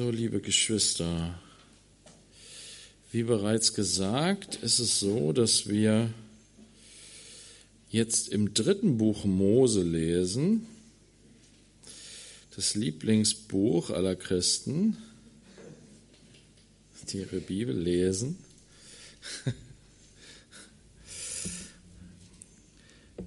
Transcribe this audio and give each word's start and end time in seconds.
So, 0.00 0.08
liebe 0.10 0.40
Geschwister, 0.40 1.38
wie 3.12 3.22
bereits 3.22 3.74
gesagt, 3.74 4.54
ist 4.62 4.78
es 4.78 4.98
so, 4.98 5.34
dass 5.34 5.68
wir 5.68 6.08
jetzt 7.90 8.30
im 8.30 8.54
dritten 8.54 8.96
Buch 8.96 9.26
Mose 9.26 9.82
lesen, 9.82 10.64
das 12.56 12.74
Lieblingsbuch 12.76 13.90
aller 13.90 14.16
Christen, 14.16 14.96
die 17.10 17.18
ihre 17.18 17.40
Bibel 17.40 17.78
lesen. 17.78 18.38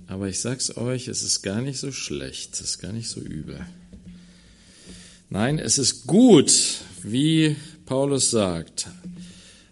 Aber 0.08 0.28
ich 0.28 0.40
sag's 0.40 0.76
euch, 0.76 1.08
es 1.08 1.22
ist 1.22 1.44
gar 1.44 1.62
nicht 1.62 1.78
so 1.78 1.92
schlecht, 1.92 2.56
es 2.56 2.62
ist 2.62 2.80
gar 2.80 2.94
nicht 2.94 3.10
so 3.10 3.22
übel. 3.22 3.64
Nein, 5.34 5.58
es 5.58 5.80
ist 5.80 6.06
gut, 6.06 6.54
wie 7.02 7.56
Paulus 7.88 8.30
sagt. 8.30 8.86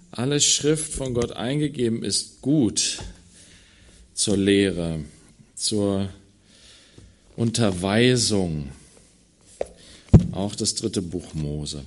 Alle 0.09 0.41
Schrift 0.41 0.91
von 0.91 1.13
Gott 1.13 1.33
eingegeben 1.33 2.03
ist 2.03 2.41
gut 2.41 2.97
zur 4.15 4.37
Lehre, 4.37 5.01
zur 5.53 6.09
Unterweisung. 7.35 8.69
Auch 10.31 10.55
das 10.55 10.73
dritte 10.73 11.03
Buch 11.03 11.35
Mose. 11.35 11.83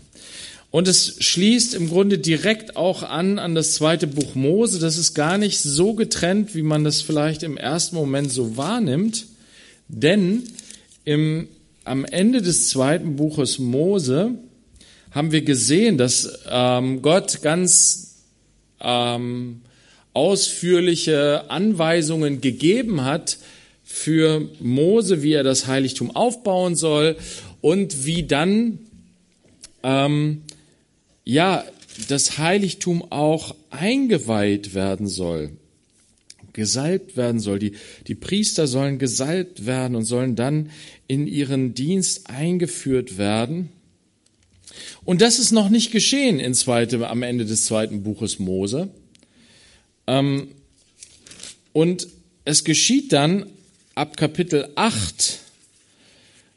Und 0.70 0.86
es 0.86 1.16
schließt 1.18 1.74
im 1.74 1.88
Grunde 1.88 2.18
direkt 2.18 2.76
auch 2.76 3.02
an 3.02 3.40
an 3.40 3.56
das 3.56 3.74
zweite 3.74 4.06
Buch 4.06 4.36
Mose. 4.36 4.78
Das 4.78 4.98
ist 4.98 5.14
gar 5.14 5.36
nicht 5.36 5.58
so 5.58 5.94
getrennt, 5.94 6.54
wie 6.54 6.62
man 6.62 6.84
das 6.84 7.02
vielleicht 7.02 7.42
im 7.42 7.56
ersten 7.56 7.96
Moment 7.96 8.30
so 8.30 8.56
wahrnimmt. 8.56 9.26
Denn 9.88 10.44
im 11.04 11.48
am 11.84 12.04
Ende 12.04 12.42
des 12.42 12.68
zweiten 12.70 13.16
Buches 13.16 13.58
Mose 13.58 14.38
haben 15.10 15.32
wir 15.32 15.42
gesehen, 15.42 15.98
dass 15.98 16.40
ähm, 16.50 17.02
Gott 17.02 17.42
ganz 17.42 18.24
ähm, 18.80 19.62
ausführliche 20.12 21.50
Anweisungen 21.50 22.40
gegeben 22.40 23.04
hat 23.04 23.38
für 23.84 24.48
Mose, 24.60 25.22
wie 25.22 25.32
er 25.32 25.44
das 25.44 25.66
Heiligtum 25.66 26.14
aufbauen 26.14 26.74
soll 26.74 27.16
und 27.60 28.06
wie 28.06 28.24
dann 28.24 28.78
ähm, 29.82 30.42
ja 31.24 31.64
das 32.08 32.38
Heiligtum 32.38 33.04
auch 33.10 33.54
eingeweiht 33.70 34.74
werden 34.74 35.06
soll, 35.06 35.50
gesalbt 36.54 37.18
werden 37.18 37.40
soll. 37.40 37.58
Die, 37.58 37.72
die 38.06 38.14
Priester 38.14 38.66
sollen 38.66 38.98
gesalbt 38.98 39.66
werden 39.66 39.94
und 39.94 40.04
sollen 40.04 40.34
dann 40.36 40.70
in 41.06 41.26
ihren 41.26 41.74
Dienst 41.74 42.30
eingeführt 42.30 43.18
werden. 43.18 43.68
Und 45.04 45.20
das 45.20 45.38
ist 45.38 45.52
noch 45.52 45.68
nicht 45.68 45.92
geschehen 45.92 46.40
in 46.40 46.54
zweite, 46.54 47.06
am 47.08 47.22
Ende 47.22 47.44
des 47.44 47.66
zweiten 47.66 48.02
Buches 48.02 48.38
Mose. 48.38 48.88
Ähm, 50.06 50.48
und 51.72 52.08
es 52.44 52.64
geschieht 52.64 53.12
dann 53.12 53.46
ab 53.94 54.16
Kapitel 54.16 54.68
8, 54.74 55.40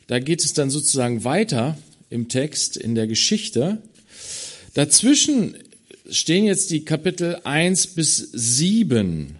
da 0.07 0.19
geht 0.19 0.43
es 0.43 0.53
dann 0.53 0.69
sozusagen 0.69 1.23
weiter 1.23 1.77
im 2.09 2.29
Text, 2.29 2.77
in 2.77 2.95
der 2.95 3.07
Geschichte. 3.07 3.81
Dazwischen 4.73 5.55
stehen 6.09 6.45
jetzt 6.45 6.69
die 6.69 6.85
Kapitel 6.85 7.39
1 7.43 7.87
bis 7.87 8.17
7. 8.17 9.37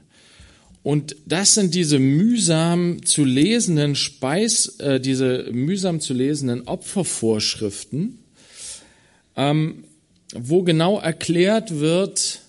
Und 0.88 1.18
das 1.26 1.54
sind 1.54 1.76
diese 1.76 2.00
mühsam 2.00 3.06
zu 3.06 3.26
lesenden 3.26 3.94
Speis, 3.94 4.80
äh, 4.80 5.02
diese 5.02 5.50
mühsam 5.52 6.00
zu 6.00 6.14
lesenden 6.14 6.66
Opfervorschriften, 6.66 8.20
ähm, 9.36 9.84
wo 10.34 10.64
genau 10.64 10.98
erklärt 10.98 11.82
wird, 11.82 12.40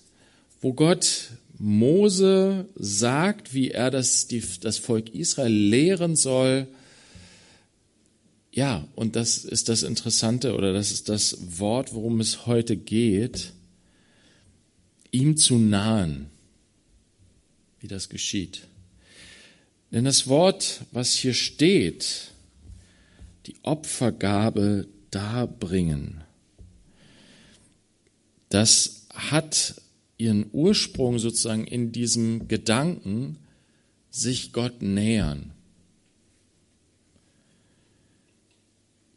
wo 0.60 0.72
Gott 0.72 1.30
Mose 1.58 2.66
sagt, 2.76 3.54
wie 3.54 3.72
er 3.72 3.90
das, 3.90 4.28
die, 4.28 4.44
das 4.60 4.78
Volk 4.78 5.12
Israel 5.16 5.52
lehren 5.52 6.14
soll. 6.14 6.68
Ja, 8.52 8.86
und 8.94 9.16
das 9.16 9.38
ist 9.38 9.68
das 9.68 9.82
Interessante 9.82 10.54
oder 10.54 10.72
das 10.72 10.92
ist 10.92 11.08
das 11.08 11.58
Wort, 11.58 11.92
worum 11.92 12.20
es 12.20 12.46
heute 12.46 12.76
geht, 12.76 13.52
ihm 15.10 15.36
zu 15.36 15.58
nahen 15.58 16.30
wie 17.80 17.88
das 17.88 18.08
geschieht. 18.08 18.66
Denn 19.90 20.04
das 20.04 20.26
Wort, 20.28 20.82
was 20.92 21.14
hier 21.14 21.34
steht, 21.34 22.32
die 23.46 23.56
Opfergabe 23.62 24.86
darbringen, 25.10 26.22
das 28.50 29.06
hat 29.14 29.80
ihren 30.18 30.46
Ursprung 30.52 31.18
sozusagen 31.18 31.66
in 31.66 31.92
diesem 31.92 32.48
Gedanken, 32.48 33.36
sich 34.10 34.52
Gott 34.52 34.82
nähern. 34.82 35.52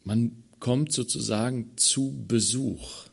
Man 0.04 0.42
kommt 0.58 0.92
sozusagen 0.92 1.72
zu 1.76 2.24
Besuch. 2.28 3.06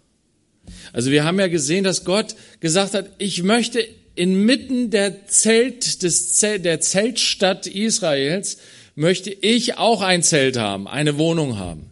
Also 0.94 1.10
wir 1.10 1.24
haben 1.24 1.40
ja 1.40 1.48
gesehen, 1.48 1.84
dass 1.84 2.06
Gott 2.06 2.36
gesagt 2.60 2.94
hat, 2.94 3.10
ich 3.18 3.44
möchte 3.44 3.88
inmitten 4.20 4.90
der 4.90 5.28
Zelt, 5.28 6.04
des 6.04 6.36
Zelt, 6.36 6.66
der 6.66 6.82
Zeltstadt 6.82 7.68
Israels 7.68 8.58
möchte 8.96 9.30
ich 9.30 9.78
auch 9.78 10.02
ein 10.02 10.24
Zelt 10.24 10.58
haben, 10.58 10.90
eine 10.90 11.18
Wohnung 11.18 11.58
haben. 11.58 11.90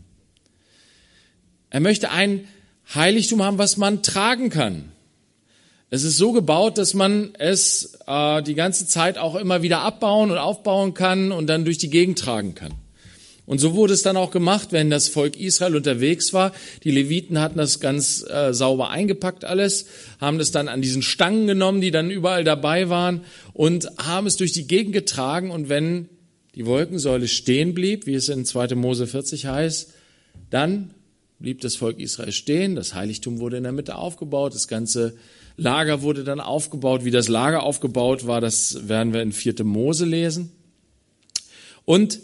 Er 1.70 1.80
möchte 1.80 2.12
ein 2.12 2.46
Heiligtum 2.94 3.42
haben, 3.44 3.58
was 3.58 3.78
man 3.78 4.04
tragen 4.04 4.50
kann. 4.50 4.92
Es 5.90 6.04
ist 6.04 6.18
so 6.18 6.34
gebaut, 6.34 6.78
dass 6.78 6.94
man 6.94 7.34
es 7.40 7.98
äh, 8.08 8.44
die 8.44 8.56
ganze 8.56 8.88
Zeit 8.88 9.18
auch 9.18 9.36
immer 9.36 9.62
wieder 9.62 9.80
abbauen 9.80 10.30
und 10.30 10.38
aufbauen 10.38 10.94
kann 10.94 11.32
und 11.32 11.48
dann 11.48 11.64
durch 11.64 11.78
die 11.78 11.90
Gegend 11.90 12.20
tragen 12.20 12.56
kann. 12.56 12.74
Und 13.48 13.60
so 13.60 13.76
wurde 13.76 13.94
es 13.94 14.02
dann 14.02 14.18
auch 14.18 14.32
gemacht, 14.32 14.74
wenn 14.74 14.90
das 14.90 15.08
Volk 15.08 15.40
Israel 15.40 15.78
unterwegs 15.78 16.34
war. 16.34 16.52
Die 16.84 16.92
Leviten 16.92 17.40
hatten 17.40 17.58
das 17.58 17.80
ganz 17.80 18.24
äh, 18.30 18.54
sauber 18.54 18.90
eingepackt 18.90 19.46
alles, 19.46 19.86
haben 20.20 20.38
das 20.38 20.52
dann 20.52 20.68
an 20.68 20.82
diesen 20.82 21.02
Stangen 21.02 21.48
genommen, 21.48 21.80
die 21.80 21.92
dann 21.92 22.12
überall 22.12 22.44
dabei 22.44 22.90
waren 22.90 23.22
und 23.54 23.88
haben 23.98 24.28
es 24.28 24.36
durch 24.36 24.52
die 24.52 24.68
Gegend 24.68 24.92
getragen. 24.92 25.50
Und 25.50 25.70
wenn 25.70 26.10
die 26.56 26.66
Wolkensäule 26.66 27.30
stehen 27.30 27.74
blieb, 27.74 28.06
wie 28.06 28.16
es 28.16 28.28
in 28.28 28.44
2. 28.44 28.76
Mose 28.76 29.08
40 29.08 29.46
heißt, 29.46 29.94
dann 30.50 30.92
blieb 31.40 31.62
das 31.62 31.78
Volk 31.78 32.02
Israel 32.02 32.34
stehen. 32.34 32.76
Das 32.76 32.96
Heiligtum 32.96 33.40
wurde 33.40 33.56
in 33.56 33.64
der 33.64 33.72
Mitte 33.72 33.96
aufgebaut. 33.96 34.56
Das 34.56 34.68
ganze 34.68 35.16
Lager 35.56 36.02
wurde 36.02 36.26
dann 36.26 36.42
aufgebaut. 36.42 37.06
Wie 37.06 37.12
das 37.12 37.30
Lager 37.30 37.64
aufgebaut 37.64 38.28
war, 38.28 38.42
das 38.42 38.90
werden 38.90 39.14
wir 39.14 39.22
in 39.22 39.32
4. 39.32 39.64
Mose 39.64 40.04
lesen. 40.04 40.52
Und 41.86 42.20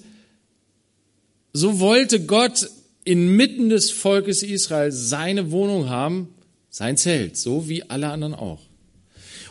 so 1.54 1.80
wollte 1.80 2.26
Gott 2.26 2.70
inmitten 3.06 3.70
des 3.70 3.92
Volkes 3.92 4.44
Israel 4.44 4.92
seine 4.92 5.52
Wohnung 5.52 5.90
haben, 5.90 6.34
sein 6.70 6.98
Zelt, 6.98 7.38
so 7.38 7.70
wie 7.70 7.84
alle 7.90 8.10
anderen 8.10 8.34
auch. 8.34 8.62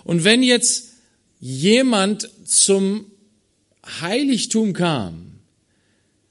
Und 0.04 0.24
wenn 0.24 0.42
jetzt 0.42 0.90
jemand 1.38 2.28
zum 2.44 3.06
Heiligtum 4.00 4.72
kam, 4.72 5.38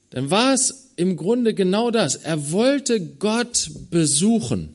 dann 0.09 0.29
war 0.29 0.53
es 0.53 0.91
im 0.97 1.15
Grunde 1.15 1.53
genau 1.53 1.89
das. 1.89 2.15
Er 2.15 2.51
wollte 2.51 2.99
Gott 2.99 3.71
besuchen. 3.89 4.73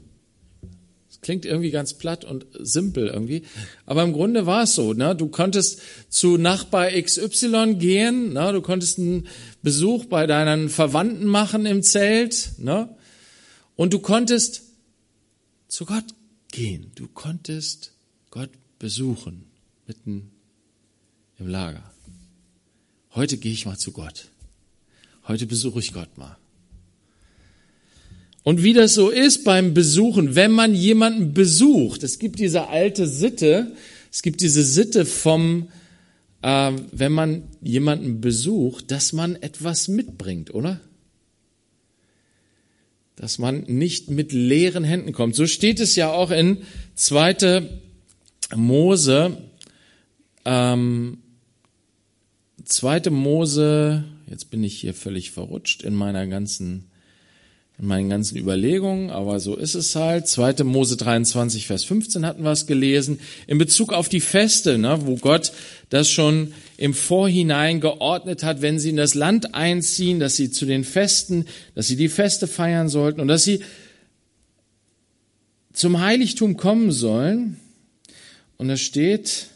Klingt 1.26 1.44
irgendwie 1.44 1.72
ganz 1.72 1.94
platt 1.94 2.24
und 2.24 2.46
simpel 2.56 3.08
irgendwie. 3.08 3.42
Aber 3.84 4.04
im 4.04 4.12
Grunde 4.12 4.46
war 4.46 4.62
es 4.62 4.76
so. 4.76 4.92
Ne? 4.92 5.16
Du 5.16 5.26
konntest 5.26 5.80
zu 6.08 6.36
Nachbar 6.36 6.88
XY 6.92 7.74
gehen, 7.80 8.32
ne? 8.32 8.52
du 8.52 8.62
konntest 8.62 9.00
einen 9.00 9.26
Besuch 9.66 10.04
bei 10.04 10.28
deinen 10.28 10.68
Verwandten 10.68 11.26
machen 11.26 11.66
im 11.66 11.82
Zelt. 11.82 12.52
Ne? 12.58 12.88
Und 13.74 13.92
du 13.92 13.98
konntest 13.98 14.62
zu 15.66 15.84
Gott 15.84 16.04
gehen. 16.52 16.92
Du 16.94 17.08
konntest 17.08 17.90
Gott 18.30 18.50
besuchen 18.78 19.46
mitten 19.88 20.30
im 21.40 21.48
Lager. 21.48 21.82
Heute 23.12 23.38
gehe 23.38 23.50
ich 23.50 23.66
mal 23.66 23.76
zu 23.76 23.90
Gott. 23.90 24.28
Heute 25.26 25.46
besuche 25.46 25.80
ich 25.80 25.92
Gott 25.92 26.16
mal. 26.16 26.36
Und 28.44 28.62
wie 28.62 28.72
das 28.72 28.94
so 28.94 29.10
ist 29.10 29.42
beim 29.42 29.74
Besuchen, 29.74 30.36
wenn 30.36 30.52
man 30.52 30.76
jemanden 30.76 31.34
besucht, 31.34 32.04
es 32.04 32.20
gibt 32.20 32.38
diese 32.38 32.68
alte 32.68 33.08
Sitte, 33.08 33.74
es 34.12 34.22
gibt 34.22 34.42
diese 34.42 34.62
Sitte 34.62 35.04
vom, 35.04 35.70
äh, 36.46 36.72
wenn 36.92 37.10
man 37.10 37.48
jemanden 37.60 38.20
besucht, 38.20 38.92
dass 38.92 39.12
man 39.12 39.34
etwas 39.34 39.88
mitbringt, 39.88 40.54
oder? 40.54 40.80
Dass 43.16 43.38
man 43.38 43.64
nicht 43.64 44.10
mit 44.10 44.32
leeren 44.32 44.84
Händen 44.84 45.12
kommt. 45.12 45.34
So 45.34 45.48
steht 45.48 45.80
es 45.80 45.96
ja 45.96 46.12
auch 46.12 46.30
in 46.30 46.58
2. 46.94 47.68
Mose, 48.54 49.36
ähm, 50.44 51.18
2. 52.64 53.10
Mose, 53.10 54.04
jetzt 54.28 54.48
bin 54.48 54.62
ich 54.62 54.78
hier 54.78 54.94
völlig 54.94 55.32
verrutscht 55.32 55.82
in 55.82 55.96
meiner 55.96 56.28
ganzen 56.28 56.92
in 57.78 57.86
meinen 57.88 58.08
ganzen 58.08 58.38
Überlegungen, 58.38 59.10
aber 59.10 59.38
so 59.38 59.54
ist 59.54 59.74
es 59.74 59.94
halt. 59.96 60.26
2. 60.28 60.64
Mose 60.64 60.96
23, 60.96 61.66
Vers 61.66 61.84
15 61.84 62.24
hatten 62.24 62.42
wir 62.42 62.52
es 62.52 62.66
gelesen. 62.66 63.20
In 63.46 63.58
Bezug 63.58 63.92
auf 63.92 64.08
die 64.08 64.20
Feste, 64.20 64.78
ne, 64.78 64.98
wo 65.04 65.16
Gott 65.16 65.52
das 65.90 66.08
schon 66.08 66.54
im 66.78 66.94
Vorhinein 66.94 67.80
geordnet 67.80 68.42
hat, 68.42 68.62
wenn 68.62 68.78
sie 68.78 68.90
in 68.90 68.96
das 68.96 69.14
Land 69.14 69.54
einziehen, 69.54 70.20
dass 70.20 70.36
sie 70.36 70.50
zu 70.50 70.64
den 70.64 70.84
Festen, 70.84 71.44
dass 71.74 71.86
sie 71.86 71.96
die 71.96 72.08
Feste 72.08 72.46
feiern 72.46 72.88
sollten 72.88 73.20
und 73.20 73.28
dass 73.28 73.44
sie 73.44 73.60
zum 75.74 76.00
Heiligtum 76.00 76.56
kommen 76.56 76.92
sollen. 76.92 77.60
Und 78.56 78.68
da 78.68 78.78
steht 78.78 79.48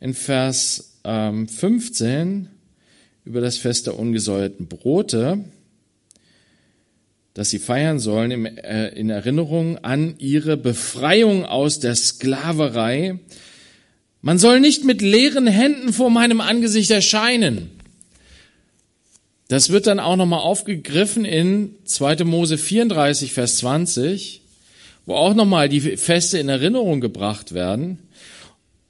in 0.00 0.12
Vers 0.12 0.98
ähm, 1.04 1.48
15 1.48 2.48
über 3.24 3.40
das 3.40 3.56
Fest 3.56 3.86
der 3.86 3.98
ungesäuerten 3.98 4.66
Brote, 4.66 5.44
dass 7.34 7.50
sie 7.50 7.58
feiern 7.58 7.98
sollen 7.98 8.58
äh, 8.58 8.88
in 8.88 9.10
Erinnerung 9.10 9.78
an 9.78 10.14
ihre 10.18 10.56
Befreiung 10.56 11.44
aus 11.44 11.80
der 11.80 11.94
Sklaverei. 11.94 13.18
Man 14.20 14.38
soll 14.38 14.60
nicht 14.60 14.84
mit 14.84 15.00
leeren 15.00 15.46
Händen 15.46 15.92
vor 15.92 16.10
meinem 16.10 16.40
Angesicht 16.40 16.90
erscheinen. 16.90 17.70
Das 19.48 19.70
wird 19.70 19.86
dann 19.86 20.00
auch 20.00 20.16
nochmal 20.16 20.40
aufgegriffen 20.40 21.24
in 21.24 21.74
2. 21.84 22.24
Mose 22.24 22.56
34, 22.56 23.32
Vers 23.32 23.56
20, 23.58 24.42
wo 25.04 25.14
auch 25.14 25.34
nochmal 25.34 25.68
die 25.68 25.80
Feste 25.80 26.38
in 26.38 26.48
Erinnerung 26.48 27.00
gebracht 27.00 27.52
werden 27.52 27.98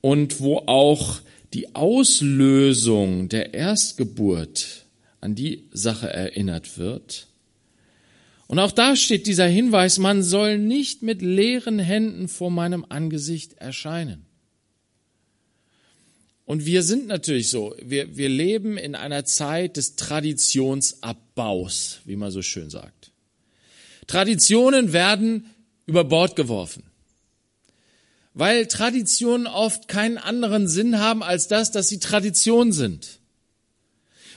und 0.01 0.41
wo 0.41 0.59
auch 0.67 1.21
die 1.55 1.75
Auslösung 1.75 3.29
der 3.29 3.55
Erstgeburt 3.55 4.85
an 5.21 5.35
die 5.35 5.65
Sache 5.73 6.13
erinnert 6.13 6.79
wird. 6.79 7.27
Und 8.53 8.59
auch 8.59 8.73
da 8.73 8.97
steht 8.97 9.27
dieser 9.27 9.47
Hinweis, 9.47 9.97
man 9.97 10.23
soll 10.23 10.59
nicht 10.59 11.03
mit 11.03 11.23
leeren 11.23 11.79
Händen 11.79 12.29
vor 12.29 12.51
meinem 12.51 12.85
Angesicht 12.87 13.55
erscheinen. 13.55 14.27
Und 16.45 16.67
wir 16.67 16.83
sind 16.83 17.07
natürlich 17.07 17.49
so, 17.49 17.75
wir, 17.83 18.15
wir 18.15 18.29
leben 18.29 18.77
in 18.77 18.95
einer 18.95 19.25
Zeit 19.25 19.79
des 19.79 19.97
Traditionsabbaus, 19.97 22.01
wie 22.05 22.17
man 22.17 22.31
so 22.31 22.43
schön 22.43 22.69
sagt. 22.69 23.13
Traditionen 24.07 24.93
werden 24.93 25.47
über 25.87 26.05
Bord 26.05 26.37
geworfen, 26.37 26.83
weil 28.35 28.67
Traditionen 28.67 29.47
oft 29.47 29.89
keinen 29.89 30.19
anderen 30.19 30.69
Sinn 30.69 30.99
haben 30.99 31.23
als 31.23 31.49
das, 31.49 31.71
dass 31.71 31.89
sie 31.89 32.01
Tradition 32.01 32.73
sind. 32.73 33.22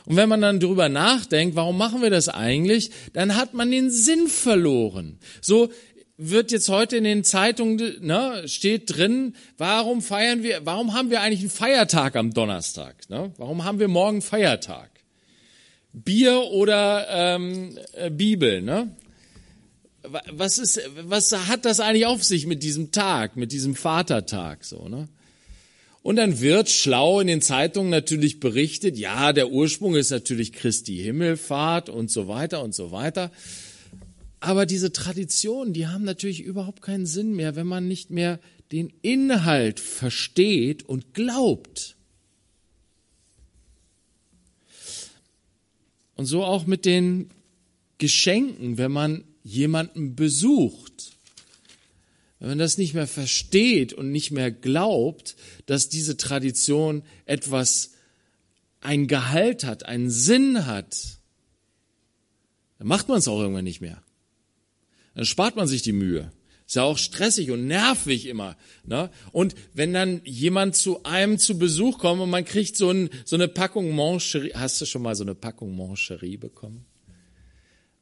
Und 0.05 0.15
wenn 0.15 0.29
man 0.29 0.41
dann 0.41 0.59
drüber 0.59 0.89
nachdenkt, 0.89 1.55
warum 1.55 1.77
machen 1.77 2.01
wir 2.01 2.09
das 2.09 2.29
eigentlich, 2.29 2.91
dann 3.13 3.35
hat 3.35 3.53
man 3.53 3.71
den 3.71 3.89
Sinn 3.89 4.27
verloren. 4.27 5.19
So 5.41 5.69
wird 6.17 6.51
jetzt 6.51 6.69
heute 6.69 6.97
in 6.97 7.03
den 7.03 7.23
Zeitungen, 7.23 7.97
ne, 8.01 8.43
steht 8.47 8.95
drin, 8.95 9.35
warum 9.57 10.01
feiern 10.01 10.43
wir, 10.43 10.65
warum 10.65 10.93
haben 10.93 11.09
wir 11.09 11.21
eigentlich 11.21 11.41
einen 11.41 11.49
Feiertag 11.49 12.15
am 12.15 12.33
Donnerstag? 12.33 13.09
Ne? 13.09 13.33
Warum 13.37 13.65
haben 13.65 13.79
wir 13.79 13.87
morgen 13.87 14.21
Feiertag? 14.21 14.91
Bier 15.91 16.43
oder 16.51 17.07
ähm, 17.09 17.77
äh, 17.93 18.09
Bibel, 18.09 18.61
ne? 18.61 18.95
Was 20.31 20.59
ist, 20.59 20.79
was 21.01 21.31
hat 21.47 21.65
das 21.65 21.79
eigentlich 21.79 22.05
auf 22.05 22.23
sich 22.23 22.45
mit 22.45 22.61
diesem 22.61 22.91
Tag, 22.91 23.37
mit 23.37 23.51
diesem 23.51 23.75
Vatertag, 23.75 24.63
so, 24.63 24.87
ne? 24.87 25.07
Und 26.05 26.17
dann 26.17 26.39
wird 26.39 26.69
schlau 26.69 27.19
in 27.19 27.25
den 27.25 27.41
Zeitungen 27.41 27.89
natürlich 27.89 28.39
berichtet, 28.39 28.95
ja, 28.95 29.33
der 29.33 29.49
Ursprung 29.49 29.95
ist 29.95 30.11
natürlich 30.11 30.53
Christi 30.53 30.97
Himmelfahrt 30.97 31.89
und 31.89 32.11
so 32.11 32.27
weiter 32.27 32.61
und 32.61 32.75
so 32.75 32.91
weiter. 32.91 33.31
Aber 34.39 34.67
diese 34.67 34.93
Traditionen, 34.93 35.73
die 35.73 35.87
haben 35.87 36.03
natürlich 36.03 36.41
überhaupt 36.41 36.83
keinen 36.83 37.07
Sinn 37.07 37.35
mehr, 37.35 37.55
wenn 37.55 37.65
man 37.65 37.87
nicht 37.87 38.11
mehr 38.11 38.39
den 38.71 38.93
Inhalt 39.01 39.79
versteht 39.79 40.83
und 40.83 41.15
glaubt. 41.15 41.95
Und 46.13 46.27
so 46.27 46.43
auch 46.43 46.67
mit 46.67 46.85
den 46.85 47.31
Geschenken, 47.97 48.77
wenn 48.77 48.91
man 48.91 49.23
jemanden 49.41 50.15
besucht. 50.15 51.14
Wenn 52.39 52.49
man 52.49 52.57
das 52.57 52.77
nicht 52.77 52.93
mehr 52.93 53.07
versteht 53.07 53.93
und 53.93 54.11
nicht 54.11 54.31
mehr 54.31 54.51
glaubt, 54.51 55.35
dass 55.65 55.89
diese 55.89 56.17
Tradition 56.17 57.03
etwas, 57.25 57.91
ein 58.81 59.07
Gehalt 59.07 59.63
hat, 59.63 59.85
einen 59.85 60.09
Sinn 60.11 60.65
hat, 60.65 61.19
dann 62.77 62.87
macht 62.87 63.07
man 63.07 63.17
es 63.17 63.27
auch 63.27 63.39
irgendwann 63.39 63.63
nicht 63.63 63.81
mehr. 63.81 64.03
Dann 65.15 65.25
spart 65.25 65.55
man 65.55 65.67
sich 65.67 65.81
die 65.81 65.93
Mühe. 65.93 66.31
Ist 66.67 66.75
ja 66.75 66.83
auch 66.83 66.97
stressig 66.97 67.51
und 67.51 67.67
nervig 67.67 68.25
immer. 68.25 68.57
Ne? 68.83 69.11
Und 69.31 69.55
wenn 69.73 69.93
dann 69.93 70.21
jemand 70.23 70.75
zu 70.75 71.03
einem 71.03 71.37
zu 71.37 71.59
Besuch 71.59 71.99
kommt 71.99 72.21
und 72.21 72.29
man 72.29 72.43
kriegt 72.43 72.75
so, 72.75 72.89
ein, 72.89 73.09
so 73.23 73.35
eine 73.35 73.47
Packung 73.47 73.95
Mancherie, 73.95 74.53
hast 74.53 74.81
du 74.81 74.85
schon 74.85 75.03
mal 75.03 75.15
so 75.15 75.23
eine 75.23 75.35
Packung 75.35 75.75
Mancherie 75.75 76.37
bekommen? 76.37 76.85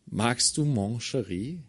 Magst 0.06 0.58
du 0.58 0.66
Mancherie? 0.66 1.60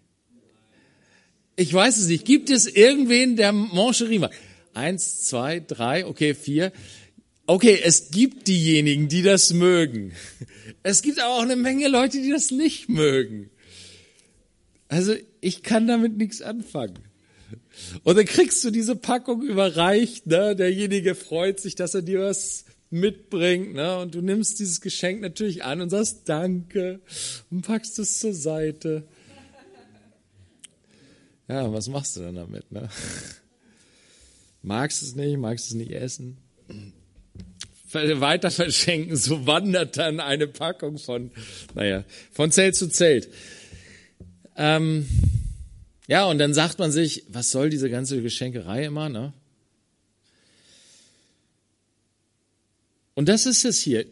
Ich 1.56 1.72
weiß 1.72 1.98
es 1.98 2.08
nicht. 2.08 2.24
Gibt 2.24 2.50
es 2.50 2.66
irgendwen, 2.66 3.36
der 3.36 3.52
Mancherie 3.52 4.18
macht? 4.18 4.32
Eins, 4.72 5.22
zwei, 5.22 5.60
drei, 5.60 6.06
okay, 6.06 6.34
vier. 6.34 6.72
Okay, 7.46 7.78
es 7.82 8.10
gibt 8.10 8.48
diejenigen, 8.48 9.08
die 9.08 9.22
das 9.22 9.52
mögen. 9.52 10.12
Es 10.82 11.02
gibt 11.02 11.20
aber 11.20 11.34
auch 11.34 11.42
eine 11.42 11.56
Menge 11.56 11.88
Leute, 11.88 12.20
die 12.20 12.30
das 12.30 12.50
nicht 12.50 12.88
mögen. 12.88 13.50
Also 14.88 15.14
ich 15.40 15.62
kann 15.62 15.86
damit 15.86 16.16
nichts 16.16 16.42
anfangen. 16.42 16.98
Und 18.02 18.16
dann 18.16 18.24
kriegst 18.24 18.64
du 18.64 18.70
diese 18.70 18.96
Packung 18.96 19.42
überreicht, 19.42 20.26
ne? 20.26 20.56
Derjenige 20.56 21.14
freut 21.14 21.60
sich, 21.60 21.74
dass 21.74 21.94
er 21.94 22.02
dir 22.02 22.20
was 22.20 22.64
mitbringt, 22.90 23.74
ne? 23.74 23.98
Und 23.98 24.14
du 24.14 24.22
nimmst 24.22 24.60
dieses 24.60 24.80
Geschenk 24.80 25.20
natürlich 25.20 25.64
an 25.64 25.80
und 25.80 25.90
sagst 25.90 26.22
Danke 26.28 27.00
und 27.50 27.62
packst 27.62 27.98
es 27.98 28.20
zur 28.20 28.34
Seite. 28.34 29.04
Ja, 31.48 31.72
was 31.72 31.88
machst 31.88 32.16
du 32.16 32.20
dann 32.20 32.36
damit? 32.36 32.70
Ne? 32.72 32.88
Magst 34.62 35.02
es 35.02 35.14
nicht, 35.14 35.36
magst 35.36 35.66
es 35.66 35.74
nicht 35.74 35.90
essen? 35.90 36.38
Weiter 37.92 38.50
verschenken, 38.50 39.14
so 39.14 39.46
wandert 39.46 39.98
dann 39.98 40.20
eine 40.20 40.48
Packung 40.48 40.98
von, 40.98 41.30
naja, 41.74 42.04
von 42.32 42.50
Zelt 42.50 42.74
zu 42.74 42.88
Zelt. 42.88 43.28
Ähm, 44.56 45.06
ja, 46.08 46.24
und 46.26 46.38
dann 46.38 46.54
sagt 46.54 46.78
man 46.78 46.90
sich, 46.92 47.24
was 47.28 47.50
soll 47.50 47.70
diese 47.70 47.90
ganze 47.90 48.20
Geschenkerei 48.22 48.84
immer, 48.84 49.08
ne? 49.08 49.32
Und 53.14 53.28
das 53.28 53.46
ist 53.46 53.64
es 53.64 53.80
hier. 53.80 54.06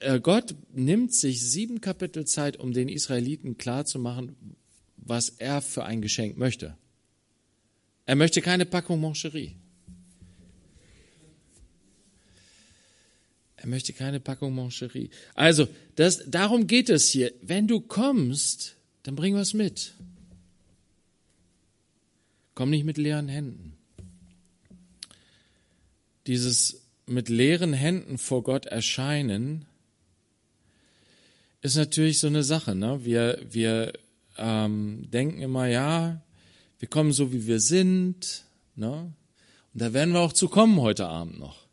Äh, 0.00 0.18
Gott 0.20 0.54
nimmt 0.74 1.14
sich 1.14 1.40
sieben 1.40 1.80
Kapitel 1.80 2.26
Zeit, 2.26 2.56
um 2.56 2.72
den 2.72 2.88
Israeliten 2.88 3.58
klarzumachen, 3.58 4.34
was 5.02 5.30
er 5.30 5.62
für 5.62 5.84
ein 5.84 6.02
Geschenk 6.02 6.36
möchte. 6.36 6.76
Er 8.06 8.16
möchte 8.16 8.42
keine 8.42 8.66
Packung 8.66 9.00
Moncherie. 9.00 9.56
Er 13.56 13.68
möchte 13.68 13.92
keine 13.92 14.20
Packung 14.20 14.54
Moncherie. 14.54 15.10
Also, 15.34 15.68
das, 15.96 16.22
darum 16.26 16.66
geht 16.66 16.88
es 16.88 17.08
hier. 17.10 17.32
Wenn 17.42 17.66
du 17.68 17.80
kommst, 17.80 18.76
dann 19.02 19.16
bring 19.16 19.34
was 19.34 19.52
mit. 19.52 19.94
Komm 22.54 22.70
nicht 22.70 22.84
mit 22.84 22.96
leeren 22.96 23.28
Händen. 23.28 23.74
Dieses 26.26 26.82
mit 27.06 27.28
leeren 27.28 27.72
Händen 27.72 28.18
vor 28.18 28.42
Gott 28.42 28.66
erscheinen 28.66 29.66
ist 31.62 31.76
natürlich 31.76 32.18
so 32.18 32.28
eine 32.28 32.42
Sache. 32.42 32.74
Ne? 32.74 33.04
Wir, 33.04 33.38
wir 33.50 33.92
ähm, 34.40 35.08
denken 35.10 35.40
immer, 35.40 35.66
ja, 35.66 36.20
wir 36.78 36.88
kommen 36.88 37.12
so, 37.12 37.32
wie 37.32 37.46
wir 37.46 37.60
sind. 37.60 38.44
Ne? 38.74 39.12
Und 39.72 39.82
da 39.82 39.92
werden 39.92 40.14
wir 40.14 40.20
auch 40.20 40.32
zu 40.32 40.48
kommen 40.48 40.80
heute 40.80 41.06
Abend 41.06 41.38
noch. 41.38 41.66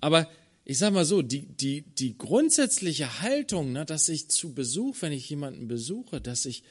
Aber 0.00 0.28
ich 0.64 0.78
sage 0.78 0.94
mal 0.94 1.04
so, 1.04 1.22
die, 1.22 1.42
die, 1.42 1.82
die 1.82 2.16
grundsätzliche 2.16 3.20
Haltung, 3.20 3.72
ne, 3.72 3.84
dass 3.84 4.08
ich 4.08 4.28
zu 4.28 4.54
Besuch, 4.54 4.96
wenn 5.00 5.12
ich 5.12 5.28
jemanden 5.28 5.66
besuche, 5.66 6.20
dass 6.20 6.44
ich 6.44 6.62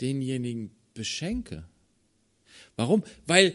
denjenigen 0.00 0.70
beschenke. 0.94 1.64
Warum? 2.76 3.04
Weil 3.26 3.54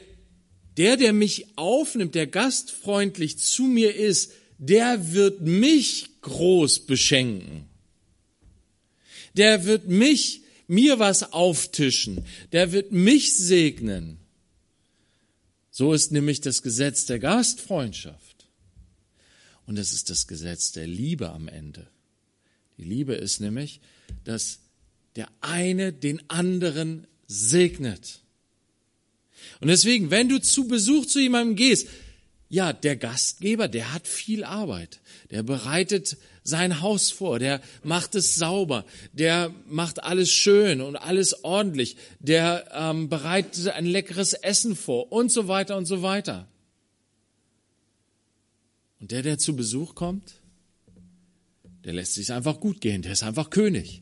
der, 0.78 0.98
der 0.98 1.14
mich 1.14 1.48
aufnimmt, 1.58 2.16
der 2.16 2.28
gastfreundlich 2.28 3.38
zu 3.40 3.64
mir 3.64 3.96
ist, 3.96 4.32
der 4.58 5.14
wird 5.14 5.42
mich 5.42 6.22
groß 6.22 6.86
beschenken. 6.86 7.66
Der 9.36 9.66
wird 9.66 9.88
mich 9.88 10.42
mir 10.70 11.00
was 11.00 11.34
auftischen, 11.34 12.26
der 12.52 12.72
wird 12.72 12.92
mich 12.92 13.36
segnen. 13.36 14.18
So 15.72 15.94
ist 15.94 16.12
nämlich 16.12 16.42
das 16.42 16.62
Gesetz 16.62 17.06
der 17.06 17.20
Gastfreundschaft. 17.20 18.48
Und 19.66 19.78
es 19.78 19.94
ist 19.94 20.10
das 20.10 20.28
Gesetz 20.28 20.72
der 20.72 20.88
Liebe 20.88 21.30
am 21.30 21.48
Ende. 21.48 21.88
Die 22.78 22.84
Liebe 22.84 23.14
ist 23.14 23.40
nämlich, 23.40 23.82
dass 24.24 24.60
der 25.16 25.30
eine 25.42 25.94
den 25.94 26.28
anderen 26.30 27.08
segnet. 27.28 28.22
Und 29.62 29.68
deswegen, 29.68 30.12
wenn 30.12 30.30
du 30.30 30.42
zu 30.42 30.68
Besuch 30.68 31.06
zu 31.06 31.20
jemandem 31.20 31.56
gehst, 31.56 31.88
ja, 32.50 32.74
der 32.74 32.96
Gastgeber, 32.96 33.68
der 33.68 33.94
hat 33.94 34.08
viel 34.08 34.44
Arbeit. 34.44 35.00
Der 35.30 35.44
bereitet 35.44 36.18
sein 36.44 36.82
Haus 36.82 37.12
vor, 37.12 37.38
der 37.38 37.62
macht 37.84 38.16
es 38.16 38.36
sauber, 38.36 38.86
der 39.14 39.54
macht 39.68 40.04
alles 40.04 40.32
schön 40.32 40.82
und 40.82 40.96
alles 40.96 41.44
ordentlich, 41.44 41.96
der 42.20 42.68
ähm, 42.74 43.08
bereitet 43.08 43.68
ein 43.68 43.86
leckeres 43.86 44.34
Essen 44.34 44.76
vor 44.76 45.12
und 45.12 45.32
so 45.32 45.48
weiter 45.48 45.78
und 45.78 45.86
so 45.86 46.02
weiter. 46.02 46.48
Und 49.00 49.12
der, 49.12 49.22
der 49.22 49.38
zu 49.38 49.56
Besuch 49.56 49.94
kommt, 49.94 50.34
der 51.86 51.94
lässt 51.94 52.16
sich 52.16 52.34
einfach 52.34 52.60
gut 52.60 52.82
gehen, 52.82 53.04
der 53.04 53.12
ist 53.12 53.24
einfach 53.24 53.52
König. 53.52 54.02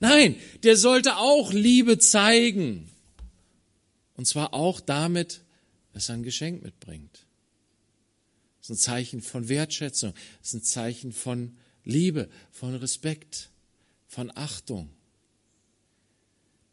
Nein, 0.00 0.34
der 0.64 0.76
sollte 0.76 1.18
auch 1.18 1.52
Liebe 1.52 1.98
zeigen. 1.98 2.90
Und 4.16 4.26
zwar 4.26 4.54
auch 4.54 4.80
damit, 4.80 5.42
dass 5.92 6.08
er 6.08 6.16
ein 6.16 6.24
Geschenk 6.24 6.64
mitbringt. 6.64 7.26
Ist 8.70 8.76
ein 8.76 8.78
Zeichen 8.78 9.20
von 9.20 9.48
Wertschätzung, 9.48 10.14
ist 10.40 10.54
ein 10.54 10.62
Zeichen 10.62 11.10
von 11.10 11.56
Liebe, 11.84 12.28
von 12.52 12.76
Respekt, 12.76 13.50
von 14.06 14.30
Achtung. 14.36 14.90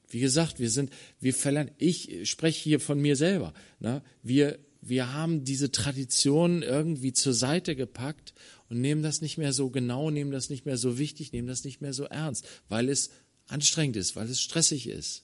Wie 0.07 0.19
gesagt, 0.19 0.59
wir 0.59 0.69
sind, 0.69 0.91
wir 1.19 1.33
verlernen, 1.33 1.71
ich 1.79 2.29
spreche 2.29 2.61
hier 2.61 2.79
von 2.79 2.99
mir 2.99 3.15
selber. 3.15 3.51
Ne? 3.79 4.03
Wir, 4.21 4.59
wir 4.79 5.13
haben 5.13 5.43
diese 5.43 5.71
Tradition 5.71 6.61
irgendwie 6.61 7.13
zur 7.13 7.33
Seite 7.33 7.75
gepackt 7.75 8.35
und 8.69 8.79
nehmen 8.79 9.01
das 9.01 9.21
nicht 9.21 9.39
mehr 9.39 9.51
so 9.51 9.71
genau, 9.71 10.11
nehmen 10.11 10.31
das 10.31 10.51
nicht 10.51 10.67
mehr 10.67 10.77
so 10.77 10.99
wichtig, 10.99 11.31
nehmen 11.31 11.47
das 11.47 11.63
nicht 11.63 11.81
mehr 11.81 11.93
so 11.93 12.03
ernst, 12.03 12.45
weil 12.69 12.89
es 12.89 13.09
anstrengend 13.47 13.95
ist, 13.95 14.15
weil 14.15 14.29
es 14.29 14.39
stressig 14.39 14.87
ist. 14.87 15.23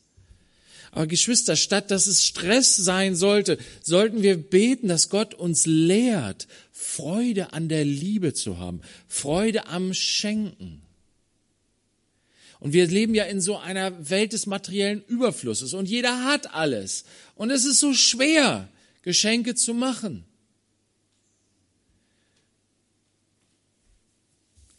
Aber 0.93 1.07
Geschwister, 1.07 1.55
statt 1.55 1.89
dass 1.89 2.05
es 2.05 2.23
Stress 2.23 2.75
sein 2.75 3.15
sollte, 3.15 3.57
sollten 3.81 4.21
wir 4.21 4.37
beten, 4.37 4.87
dass 4.87 5.09
Gott 5.09 5.33
uns 5.33 5.65
lehrt, 5.65 6.47
Freude 6.71 7.51
an 7.51 7.67
der 7.67 7.83
Liebe 7.83 8.33
zu 8.33 8.59
haben, 8.59 8.81
Freude 9.07 9.65
am 9.67 9.95
Schenken. 9.95 10.83
Und 12.59 12.73
wir 12.73 12.85
leben 12.87 13.15
ja 13.15 13.23
in 13.23 13.41
so 13.41 13.57
einer 13.57 14.09
Welt 14.09 14.33
des 14.33 14.45
materiellen 14.45 15.03
Überflusses 15.07 15.73
und 15.73 15.89
jeder 15.89 16.25
hat 16.25 16.53
alles. 16.53 17.05
Und 17.35 17.49
es 17.49 17.65
ist 17.65 17.79
so 17.79 17.93
schwer, 17.93 18.69
Geschenke 19.01 19.55
zu 19.55 19.73
machen. 19.73 20.25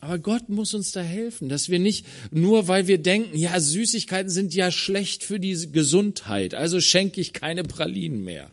Aber 0.04 0.18
Gott 0.18 0.50
muss 0.50 0.74
uns 0.74 0.92
da 0.92 1.00
helfen, 1.00 1.48
dass 1.48 1.70
wir 1.70 1.78
nicht 1.78 2.04
nur, 2.30 2.68
weil 2.68 2.86
wir 2.88 2.98
denken, 2.98 3.38
ja, 3.38 3.58
Süßigkeiten 3.58 4.28
sind 4.28 4.52
ja 4.52 4.70
schlecht 4.70 5.24
für 5.24 5.40
die 5.40 5.72
Gesundheit, 5.72 6.52
also 6.52 6.78
schenke 6.78 7.22
ich 7.22 7.32
keine 7.32 7.62
Pralinen 7.62 8.22
mehr. 8.22 8.50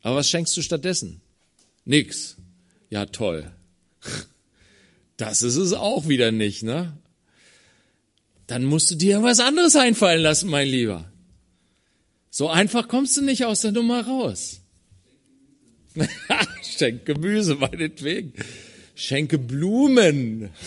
Aber 0.00 0.16
was 0.16 0.30
schenkst 0.30 0.56
du 0.56 0.62
stattdessen? 0.62 1.20
Nix. 1.84 2.36
Ja, 2.88 3.06
toll. 3.06 3.52
Das 5.16 5.42
ist 5.42 5.54
es 5.54 5.72
auch 5.72 6.08
wieder 6.08 6.32
nicht, 6.32 6.64
ne? 6.64 6.98
Dann 8.48 8.64
musst 8.64 8.90
du 8.90 8.96
dir 8.96 9.22
was 9.22 9.38
anderes 9.38 9.76
einfallen 9.76 10.20
lassen, 10.20 10.50
mein 10.50 10.66
Lieber. 10.66 11.08
So 12.30 12.48
einfach 12.48 12.88
kommst 12.88 13.16
du 13.16 13.22
nicht 13.22 13.44
aus 13.44 13.60
der 13.60 13.70
Nummer 13.70 14.04
raus. 14.04 14.60
Schenk 16.62 17.04
Gemüse, 17.04 17.54
meinetwegen 17.54 18.32
schenke 18.94 19.38
Blumen. 19.38 20.50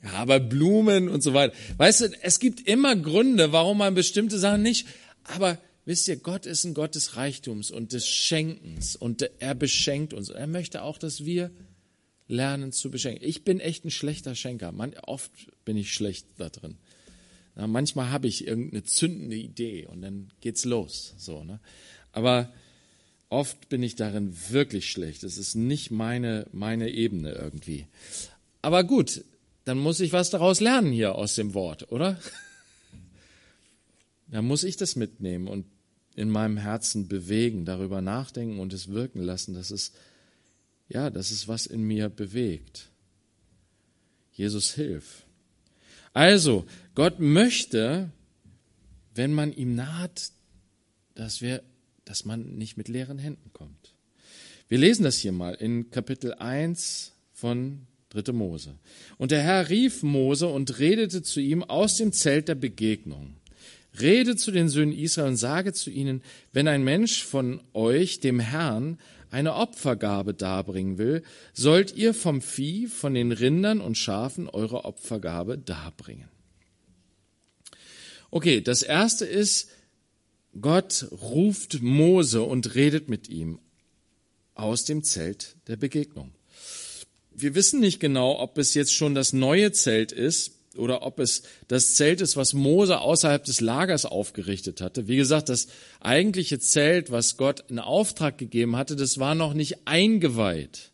Ja, 0.00 0.12
aber 0.12 0.38
Blumen 0.38 1.08
und 1.08 1.24
so 1.24 1.34
weiter. 1.34 1.52
Weißt 1.76 2.02
du, 2.02 2.12
es 2.22 2.38
gibt 2.38 2.68
immer 2.68 2.94
Gründe, 2.94 3.50
warum 3.50 3.78
man 3.78 3.94
bestimmte 3.94 4.38
Sachen 4.38 4.62
nicht, 4.62 4.86
aber 5.24 5.58
wisst 5.86 6.06
ihr, 6.06 6.16
Gott 6.16 6.46
ist 6.46 6.64
ein 6.64 6.72
Gott 6.72 6.94
des 6.94 7.16
Reichtums 7.16 7.72
und 7.72 7.92
des 7.92 8.06
Schenkens 8.06 8.94
und 8.94 9.28
er 9.40 9.56
beschenkt 9.56 10.14
uns. 10.14 10.28
Er 10.28 10.46
möchte 10.46 10.82
auch, 10.82 10.98
dass 10.98 11.24
wir 11.24 11.50
lernen 12.28 12.70
zu 12.70 12.90
beschenken. 12.90 13.26
Ich 13.26 13.42
bin 13.42 13.58
echt 13.58 13.84
ein 13.84 13.90
schlechter 13.90 14.34
Schenker. 14.34 14.70
Man, 14.70 14.94
oft 15.02 15.32
bin 15.64 15.76
ich 15.76 15.92
schlecht 15.92 16.26
da 16.36 16.48
drin. 16.48 16.76
Na, 17.56 17.66
manchmal 17.66 18.10
habe 18.10 18.28
ich 18.28 18.46
irgendeine 18.46 18.84
zündende 18.84 19.36
Idee 19.36 19.86
und 19.86 20.02
dann 20.02 20.28
geht's 20.40 20.64
los. 20.64 21.14
So, 21.18 21.42
ne? 21.42 21.58
Aber 22.12 22.52
Oft 23.30 23.68
bin 23.68 23.82
ich 23.82 23.94
darin 23.94 24.34
wirklich 24.50 24.90
schlecht. 24.90 25.22
Es 25.22 25.36
ist 25.36 25.54
nicht 25.54 25.90
meine, 25.90 26.46
meine 26.52 26.90
Ebene 26.90 27.32
irgendwie. 27.32 27.86
Aber 28.62 28.84
gut, 28.84 29.22
dann 29.64 29.78
muss 29.78 30.00
ich 30.00 30.12
was 30.12 30.30
daraus 30.30 30.60
lernen 30.60 30.92
hier 30.92 31.14
aus 31.14 31.34
dem 31.34 31.52
Wort, 31.52 31.92
oder? 31.92 32.18
Dann 34.30 34.46
muss 34.46 34.62
ich 34.62 34.76
das 34.76 34.96
mitnehmen 34.96 35.48
und 35.48 35.66
in 36.14 36.30
meinem 36.30 36.56
Herzen 36.56 37.08
bewegen, 37.08 37.64
darüber 37.64 38.02
nachdenken 38.02 38.60
und 38.60 38.72
es 38.72 38.88
wirken 38.88 39.22
lassen, 39.22 39.54
dass 39.54 39.70
es, 39.70 39.92
ja, 40.88 41.10
dass 41.10 41.30
es 41.30 41.48
was 41.48 41.66
in 41.66 41.82
mir 41.82 42.08
bewegt. 42.08 42.90
Jesus 44.32 44.74
hilf. 44.74 45.24
Also, 46.12 46.66
Gott 46.94 47.20
möchte, 47.20 48.10
wenn 49.14 49.32
man 49.32 49.52
ihm 49.52 49.74
naht, 49.74 50.32
dass 51.14 51.40
wir 51.40 51.62
dass 52.08 52.24
man 52.24 52.56
nicht 52.56 52.78
mit 52.78 52.88
leeren 52.88 53.18
Händen 53.18 53.52
kommt. 53.52 53.94
Wir 54.68 54.78
lesen 54.78 55.02
das 55.02 55.16
hier 55.16 55.32
mal 55.32 55.54
in 55.54 55.90
Kapitel 55.90 56.34
1 56.34 57.12
von 57.32 57.86
3. 58.10 58.32
Mose. 58.32 58.78
Und 59.18 59.30
der 59.30 59.42
Herr 59.42 59.68
rief 59.68 60.02
Mose 60.02 60.46
und 60.46 60.78
redete 60.78 61.22
zu 61.22 61.40
ihm 61.40 61.62
aus 61.62 61.96
dem 61.96 62.12
Zelt 62.12 62.48
der 62.48 62.54
Begegnung. 62.54 63.36
Rede 64.00 64.36
zu 64.36 64.50
den 64.50 64.70
Söhnen 64.70 64.96
Israel 64.96 65.28
und 65.28 65.36
sage 65.36 65.74
zu 65.74 65.90
ihnen, 65.90 66.22
wenn 66.52 66.68
ein 66.68 66.82
Mensch 66.82 67.24
von 67.24 67.60
euch 67.74 68.20
dem 68.20 68.40
Herrn 68.40 68.98
eine 69.30 69.54
Opfergabe 69.54 70.32
darbringen 70.32 70.96
will, 70.96 71.22
sollt 71.52 71.94
ihr 71.94 72.14
vom 72.14 72.40
Vieh, 72.40 72.86
von 72.86 73.12
den 73.12 73.32
Rindern 73.32 73.82
und 73.82 73.98
Schafen 73.98 74.48
eure 74.48 74.86
Opfergabe 74.86 75.58
darbringen. 75.58 76.28
Okay, 78.30 78.62
das 78.62 78.82
erste 78.82 79.26
ist, 79.26 79.70
Gott 80.60 81.06
ruft 81.12 81.82
Mose 81.82 82.42
und 82.42 82.74
redet 82.74 83.08
mit 83.08 83.28
ihm 83.28 83.58
aus 84.54 84.84
dem 84.84 85.04
Zelt 85.04 85.56
der 85.68 85.76
Begegnung. 85.76 86.32
Wir 87.30 87.54
wissen 87.54 87.80
nicht 87.80 88.00
genau, 88.00 88.40
ob 88.40 88.58
es 88.58 88.74
jetzt 88.74 88.92
schon 88.92 89.14
das 89.14 89.32
neue 89.32 89.70
Zelt 89.72 90.10
ist 90.10 90.52
oder 90.76 91.02
ob 91.02 91.20
es 91.20 91.42
das 91.68 91.94
Zelt 91.94 92.20
ist, 92.20 92.36
was 92.36 92.52
Mose 92.52 93.00
außerhalb 93.00 93.44
des 93.44 93.60
Lagers 93.60 94.04
aufgerichtet 94.04 94.80
hatte. 94.80 95.06
Wie 95.06 95.16
gesagt, 95.16 95.48
das 95.48 95.68
eigentliche 96.00 96.58
Zelt, 96.58 97.10
was 97.10 97.36
Gott 97.36 97.64
in 97.68 97.78
Auftrag 97.78 98.38
gegeben 98.38 98.76
hatte, 98.76 98.96
das 98.96 99.18
war 99.18 99.34
noch 99.34 99.54
nicht 99.54 99.86
eingeweiht. 99.86 100.90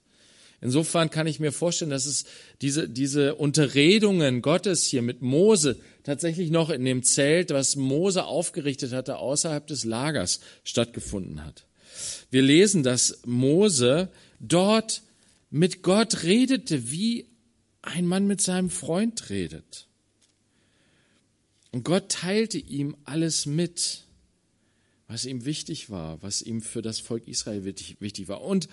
Insofern 0.60 1.10
kann 1.10 1.26
ich 1.26 1.40
mir 1.40 1.52
vorstellen, 1.52 1.90
dass 1.90 2.06
es 2.06 2.24
diese, 2.62 2.88
diese 2.88 3.34
Unterredungen 3.34 4.40
Gottes 4.40 4.84
hier 4.84 5.02
mit 5.02 5.20
Mose 5.20 5.78
tatsächlich 6.04 6.50
noch 6.50 6.70
in 6.70 6.84
dem 6.84 7.02
Zelt, 7.02 7.50
was 7.50 7.74
Mose 7.74 8.24
aufgerichtet 8.24 8.92
hatte, 8.92 9.16
außerhalb 9.16 9.66
des 9.66 9.84
Lagers 9.84 10.40
stattgefunden 10.62 11.44
hat. 11.44 11.66
Wir 12.30 12.42
lesen, 12.42 12.82
dass 12.82 13.20
Mose 13.24 14.08
dort 14.38 15.02
mit 15.50 15.82
Gott 15.82 16.22
redete, 16.22 16.90
wie 16.90 17.26
ein 17.82 18.06
Mann 18.06 18.26
mit 18.26 18.40
seinem 18.40 18.70
Freund 18.70 19.30
redet. 19.30 19.86
Und 21.70 21.84
Gott 21.84 22.08
teilte 22.08 22.58
ihm 22.58 22.96
alles 23.04 23.46
mit, 23.46 24.04
was 25.08 25.24
ihm 25.24 25.44
wichtig 25.44 25.90
war, 25.90 26.22
was 26.22 26.42
ihm 26.42 26.60
für 26.60 26.82
das 26.82 27.00
Volk 27.00 27.26
Israel 27.26 27.64
wichtig 27.64 28.28
war. 28.28 28.42
Und 28.42 28.68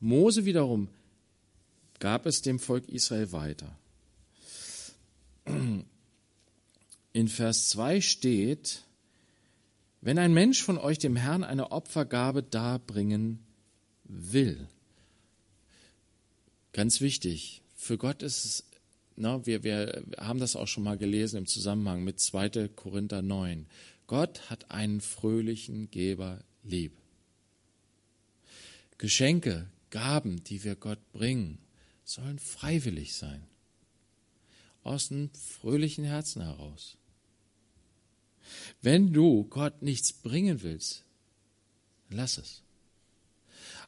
Mose 0.00 0.44
wiederum 0.44 0.88
gab 1.98 2.26
es 2.26 2.42
dem 2.42 2.58
Volk 2.58 2.88
Israel 2.88 3.32
weiter. 3.32 3.78
In 7.16 7.28
Vers 7.28 7.70
2 7.70 8.02
steht, 8.02 8.82
wenn 10.02 10.18
ein 10.18 10.34
Mensch 10.34 10.62
von 10.62 10.76
euch 10.76 10.98
dem 10.98 11.16
Herrn 11.16 11.44
eine 11.44 11.72
Opfergabe 11.72 12.42
darbringen 12.42 13.38
will. 14.04 14.68
Ganz 16.74 17.00
wichtig, 17.00 17.62
für 17.74 17.96
Gott 17.96 18.22
ist 18.22 18.44
es, 18.44 18.64
na, 19.16 19.46
wir, 19.46 19.64
wir 19.64 20.04
haben 20.18 20.40
das 20.40 20.56
auch 20.56 20.68
schon 20.68 20.84
mal 20.84 20.98
gelesen 20.98 21.38
im 21.38 21.46
Zusammenhang 21.46 22.04
mit 22.04 22.20
2. 22.20 22.68
Korinther 22.76 23.22
9. 23.22 23.64
Gott 24.06 24.50
hat 24.50 24.70
einen 24.70 25.00
fröhlichen 25.00 25.90
Geber 25.90 26.44
lieb. 26.64 26.92
Geschenke, 28.98 29.70
Gaben, 29.88 30.44
die 30.44 30.64
wir 30.64 30.76
Gott 30.76 31.00
bringen, 31.12 31.60
sollen 32.04 32.38
freiwillig 32.38 33.14
sein. 33.14 33.42
Aus 34.82 35.10
einem 35.10 35.30
fröhlichen 35.30 36.04
Herzen 36.04 36.42
heraus. 36.42 36.98
Wenn 38.82 39.12
du 39.12 39.44
Gott 39.44 39.82
nichts 39.82 40.12
bringen 40.12 40.62
willst, 40.62 41.04
lass 42.10 42.38
es. 42.38 42.62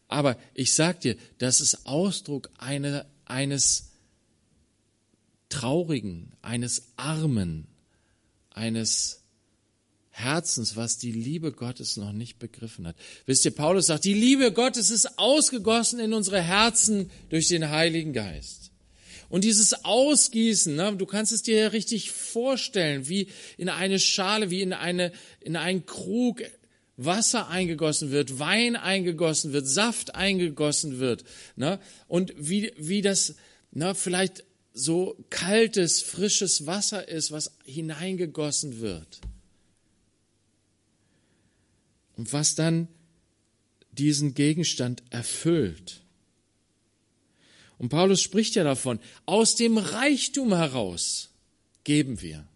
Aber 0.09 0.39
ich 0.55 0.75
sag 0.75 1.01
dir, 1.01 1.17
das 1.39 1.61
ist 1.61 1.87
Ausdruck 1.87 2.51
eine, 2.59 3.07
eines 3.27 3.91
Traurigen, 5.51 6.33
eines 6.43 6.89
Armen, 6.97 7.67
eines 8.51 9.23
Herzens, 10.11 10.75
was 10.75 10.99
die 10.99 11.13
Liebe 11.13 11.53
Gottes 11.53 11.97
noch 11.97 12.13
nicht 12.13 12.39
begriffen 12.39 12.87
hat. 12.87 12.97
Wisst 13.27 13.45
ihr, 13.45 13.55
Paulus 13.55 13.87
sagt, 13.87 14.05
die 14.05 14.15
Liebe 14.15 14.53
Gottes 14.53 14.91
ist 14.91 15.19
ausgegossen 15.19 16.01
in 16.01 16.13
unsere 16.13 16.43
Herzen 16.43 17.11
durch 17.29 17.49
den 17.49 17.71
Heiligen 17.71 18.13
Geist. 18.13 18.73
Und 19.29 19.45
dieses 19.45 19.85
Ausgießen, 19.85 20.75
ne, 20.75 20.97
du 20.97 21.07
kannst 21.07 21.33
es 21.33 21.43
dir 21.43 21.59
ja 21.59 21.69
richtig 21.69 22.11
vorstellen, 22.11 23.09
wie 23.09 23.29
in 23.57 23.69
eine 23.69 23.99
Schale, 23.99 24.51
wie 24.51 24.63
in 24.63 24.73
eine, 24.73 25.13
in 25.41 25.57
einen 25.57 25.85
Krug 25.85 26.43
Wasser 26.97 27.49
eingegossen 27.49 28.11
wird, 28.11 28.39
Wein 28.39 28.75
eingegossen 28.75 29.53
wird, 29.53 29.69
Saft 29.69 30.15
eingegossen 30.15 30.99
wird, 30.99 31.25
ne, 31.57 31.79
und 32.09 32.35
wie, 32.37 32.73
wie 32.77 33.03
das, 33.03 33.37
ne, 33.71 33.95
vielleicht 33.95 34.45
so 34.73 35.17
kaltes, 35.31 36.03
frisches 36.03 36.67
Wasser 36.67 37.09
ist, 37.09 37.31
was 37.31 37.53
hineingegossen 37.65 38.81
wird. 38.81 39.21
Und 42.17 42.33
was 42.33 42.55
dann 42.55 42.89
diesen 43.93 44.35
Gegenstand 44.35 45.03
erfüllt. 45.11 46.03
Und 47.79 47.91
Paulus 47.91 48.21
spricht 48.21 48.57
ja 48.57 48.65
davon, 48.65 48.99
aus 49.25 49.55
dem 49.55 49.79
Reichtum 49.79 50.55
heraus 50.55 51.31
geben 51.85 52.21
wir. 52.21 52.47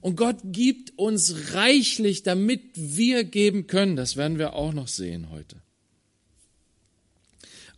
Und 0.00 0.16
Gott 0.16 0.38
gibt 0.44 0.96
uns 0.98 1.52
reichlich, 1.54 2.22
damit 2.22 2.62
wir 2.74 3.24
geben 3.24 3.66
können. 3.66 3.96
Das 3.96 4.16
werden 4.16 4.38
wir 4.38 4.54
auch 4.54 4.72
noch 4.72 4.88
sehen 4.88 5.30
heute. 5.30 5.56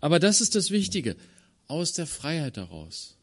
Aber 0.00 0.18
das 0.18 0.40
ist 0.40 0.54
das 0.54 0.70
Wichtige. 0.70 1.16
Aus 1.68 1.92
der 1.92 2.06
Freiheit 2.06 2.56
heraus, 2.56 3.16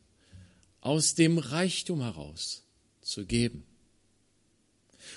aus 0.82 1.16
dem 1.16 1.38
Reichtum 1.38 2.02
heraus 2.02 2.64
zu 3.02 3.26
geben. 3.26 3.64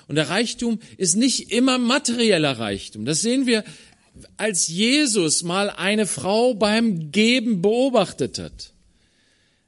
Und 0.07 0.17
der 0.17 0.29
Reichtum 0.29 0.81
ist 0.97 1.17
nicht 1.17 1.51
immer 1.51 1.79
materieller 1.79 2.59
Reichtum. 2.59 3.05
Das 3.05 3.21
sehen 3.21 3.47
wir, 3.47 3.65
als 4.37 4.69
Jesus 4.69 5.43
mal 5.43 5.71
eine 5.71 6.07
Frau 6.07 6.55
beim 6.55 7.13
Geben 7.13 7.63
beobachtet 7.63 8.39
hat. 8.39 8.73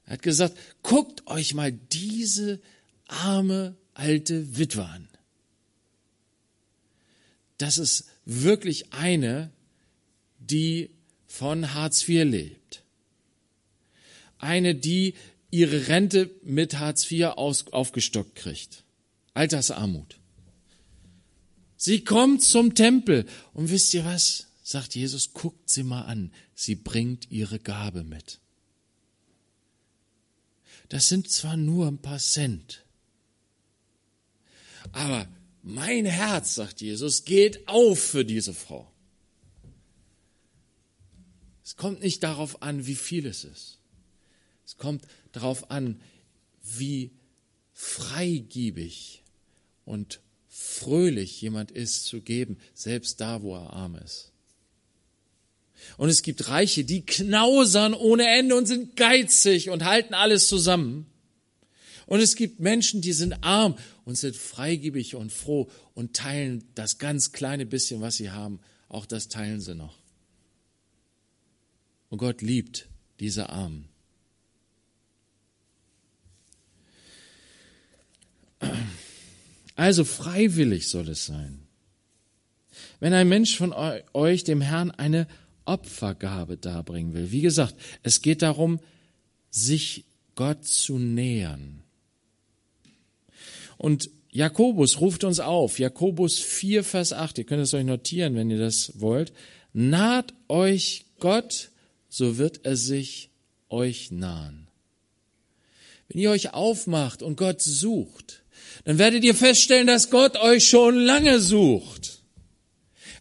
Er 0.07 0.15
hat 0.15 0.23
gesagt, 0.23 0.57
guckt 0.83 1.27
euch 1.27 1.55
mal 1.55 1.73
diese 1.73 2.61
arme 3.07 3.77
alte 3.95 4.59
Witwe 4.59 4.85
an. 4.85 5.09
Das 7.59 7.79
ist 7.79 8.07
wirklich 8.25 8.93
eine, 8.93 9.51
die 10.39 10.91
von 11.27 11.75
Hartz 11.75 12.09
IV 12.09 12.25
lebt. 12.25 12.83
Eine, 14.39 14.75
die 14.75 15.15
ihre 15.51 15.89
Rente 15.89 16.31
mit 16.43 16.79
Hartz 16.79 17.11
IV 17.11 17.27
aufgestockt 17.37 18.35
kriegt. 18.35 18.85
Altersarmut. 19.35 20.20
Sie 21.83 22.05
kommt 22.05 22.43
zum 22.43 22.75
Tempel 22.75 23.25
und 23.55 23.71
wisst 23.71 23.95
ihr 23.95 24.05
was? 24.05 24.49
Sagt 24.63 24.95
Jesus, 24.95 25.33
guckt 25.33 25.71
sie 25.71 25.83
mal 25.83 26.03
an. 26.03 26.31
Sie 26.55 26.75
bringt 26.75 27.31
ihre 27.31 27.59
Gabe 27.59 28.05
mit. 28.05 28.39
Das 30.91 31.09
sind 31.09 31.31
zwar 31.31 31.57
nur 31.57 31.89
ein 31.89 31.97
paar 31.97 32.19
Cent, 32.19 32.85
aber 34.93 35.27
mein 35.63 36.05
Herz, 36.05 36.55
sagt 36.55 36.83
Jesus, 36.83 37.25
geht 37.25 37.67
auf 37.67 37.99
für 37.99 38.27
diese 38.27 38.53
Frau. 38.53 38.93
Es 41.65 41.77
kommt 41.77 42.03
nicht 42.03 42.23
darauf 42.23 42.61
an, 42.61 42.87
wie 42.87 42.95
viel 42.95 43.25
es 43.25 43.45
ist. 43.45 43.79
Es 44.67 44.77
kommt 44.77 45.07
darauf 45.33 45.71
an, 45.71 45.99
wie 46.63 47.13
freigiebig 47.73 49.23
und 49.87 50.21
fröhlich 50.63 51.41
jemand 51.41 51.71
ist 51.71 52.05
zu 52.05 52.21
geben, 52.21 52.59
selbst 52.75 53.21
da, 53.21 53.41
wo 53.43 53.57
er 53.57 53.73
arm 53.73 53.97
ist. 53.97 54.31
Und 55.97 56.11
es 56.11 56.23
gibt 56.23 56.49
Reiche, 56.49 56.85
die 56.85 57.05
knausern 57.05 57.95
ohne 57.95 58.29
Ende 58.29 58.55
und 58.55 58.67
sind 58.67 58.95
geizig 58.95 59.71
und 59.71 59.87
halten 59.87 60.13
alles 60.13 60.47
zusammen. 60.49 61.07
Und 62.07 62.21
es 62.21 62.37
gibt 62.37 62.61
Menschen, 62.61 63.01
die 63.01 63.15
sind 63.15 63.43
arm 63.43 63.79
und 64.05 64.17
sind 64.17 64.37
freigebig 64.37 65.15
und 65.15 65.33
froh 65.33 65.71
und 65.95 66.15
teilen 66.15 66.69
das 66.75 66.99
ganz 66.99 67.33
kleine 67.33 67.65
bisschen, 67.65 68.03
was 68.03 68.17
sie 68.17 68.31
haben. 68.31 68.61
Auch 68.89 69.07
das 69.07 69.29
teilen 69.29 69.61
sie 69.61 69.75
noch. 69.75 69.99
Und 72.11 72.19
Gott 72.19 72.43
liebt 72.43 72.87
diese 73.19 73.49
Armen. 73.49 73.90
Also 79.81 80.05
freiwillig 80.05 80.89
soll 80.89 81.09
es 81.09 81.25
sein. 81.25 81.63
Wenn 82.99 83.15
ein 83.15 83.31
Mensch 83.31 83.57
von 83.57 83.73
euch 84.13 84.45
dem 84.45 84.61
Herrn 84.61 84.91
eine 84.91 85.27
Opfergabe 85.65 86.59
darbringen 86.59 87.15
will, 87.15 87.31
wie 87.31 87.41
gesagt, 87.41 87.77
es 88.03 88.21
geht 88.21 88.43
darum, 88.43 88.81
sich 89.49 90.05
Gott 90.35 90.67
zu 90.67 90.99
nähern. 90.99 91.83
Und 93.79 94.11
Jakobus 94.31 95.01
ruft 95.01 95.25
uns 95.25 95.41
auf, 95.41 95.79
Jakobus 95.79 96.41
4, 96.41 96.85
Vers 96.85 97.15
8, 97.15 97.39
ihr 97.39 97.45
könnt 97.45 97.63
es 97.63 97.73
euch 97.73 97.87
notieren, 97.87 98.35
wenn 98.35 98.51
ihr 98.51 98.59
das 98.59 99.01
wollt. 99.01 99.33
Naht 99.73 100.35
euch 100.49 101.07
Gott, 101.21 101.71
so 102.11 102.37
wird 102.37 102.67
er 102.67 102.77
sich 102.77 103.31
euch 103.71 104.11
nahen. 104.11 104.69
Wenn 106.09 106.21
ihr 106.21 106.31
euch 106.33 106.53
aufmacht 106.53 107.23
und 107.23 107.39
Gott 107.39 107.63
sucht, 107.63 108.40
dann 108.85 108.99
werdet 108.99 109.25
ihr 109.25 109.35
feststellen, 109.35 109.87
dass 109.87 110.11
Gott 110.11 110.37
euch 110.37 110.69
schon 110.69 110.97
lange 110.97 111.41
sucht. 111.41 112.21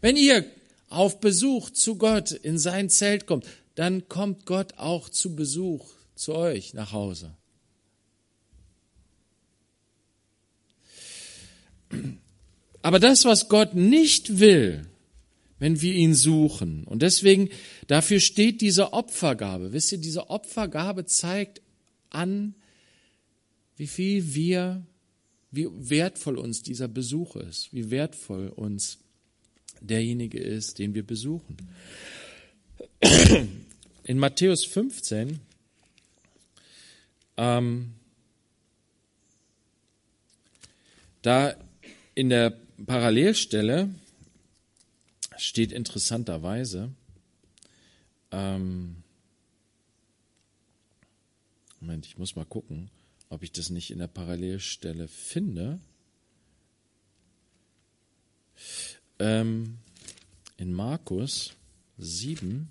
Wenn 0.01 0.15
ihr 0.15 0.45
auf 0.89 1.19
Besuch 1.19 1.69
zu 1.69 1.95
Gott 1.97 2.31
in 2.31 2.57
sein 2.57 2.89
Zelt 2.89 3.25
kommt, 3.25 3.45
dann 3.75 4.07
kommt 4.09 4.45
Gott 4.45 4.73
auch 4.77 5.09
zu 5.09 5.35
Besuch 5.35 5.85
zu 6.15 6.35
euch 6.35 6.73
nach 6.73 6.91
Hause. 6.91 7.35
Aber 12.81 12.99
das, 12.99 13.25
was 13.25 13.49
Gott 13.49 13.75
nicht 13.75 14.39
will, 14.39 14.85
wenn 15.59 15.81
wir 15.81 15.93
ihn 15.93 16.13
suchen, 16.13 16.85
und 16.85 17.01
deswegen, 17.01 17.49
dafür 17.87 18.19
steht 18.19 18.61
diese 18.61 18.93
Opfergabe. 18.93 19.73
Wisst 19.73 19.91
ihr, 19.91 19.97
diese 19.97 20.29
Opfergabe 20.29 21.05
zeigt 21.05 21.61
an, 22.09 22.55
wie 23.75 23.87
viel 23.87 24.33
wir 24.33 24.85
wie 25.51 25.67
wertvoll 25.71 26.37
uns 26.37 26.61
dieser 26.61 26.87
Besuch 26.87 27.35
ist, 27.35 27.73
wie 27.73 27.89
wertvoll 27.89 28.49
uns 28.49 28.99
derjenige 29.81 30.39
ist, 30.39 30.79
den 30.79 30.93
wir 30.93 31.05
besuchen. 31.05 31.57
In 34.03 34.19
Matthäus 34.19 34.65
15 34.65 35.39
ähm, 37.37 37.93
da 41.21 41.55
in 42.15 42.29
der 42.29 42.57
Parallelstelle 42.85 43.89
steht 45.37 45.71
interessanterweise, 45.71 46.91
ähm, 48.31 49.03
Moment, 51.79 52.05
ich 52.05 52.17
muss 52.17 52.35
mal 52.35 52.45
gucken 52.45 52.91
ob 53.29 53.43
ich 53.43 53.51
das 53.51 53.69
nicht 53.69 53.91
in 53.91 53.99
der 53.99 54.07
Parallelstelle 54.07 55.07
finde. 55.07 55.79
Ähm, 59.19 59.77
in 60.57 60.73
Markus 60.73 61.53
7. 61.97 62.69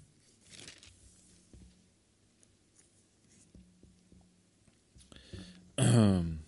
In 5.79 6.38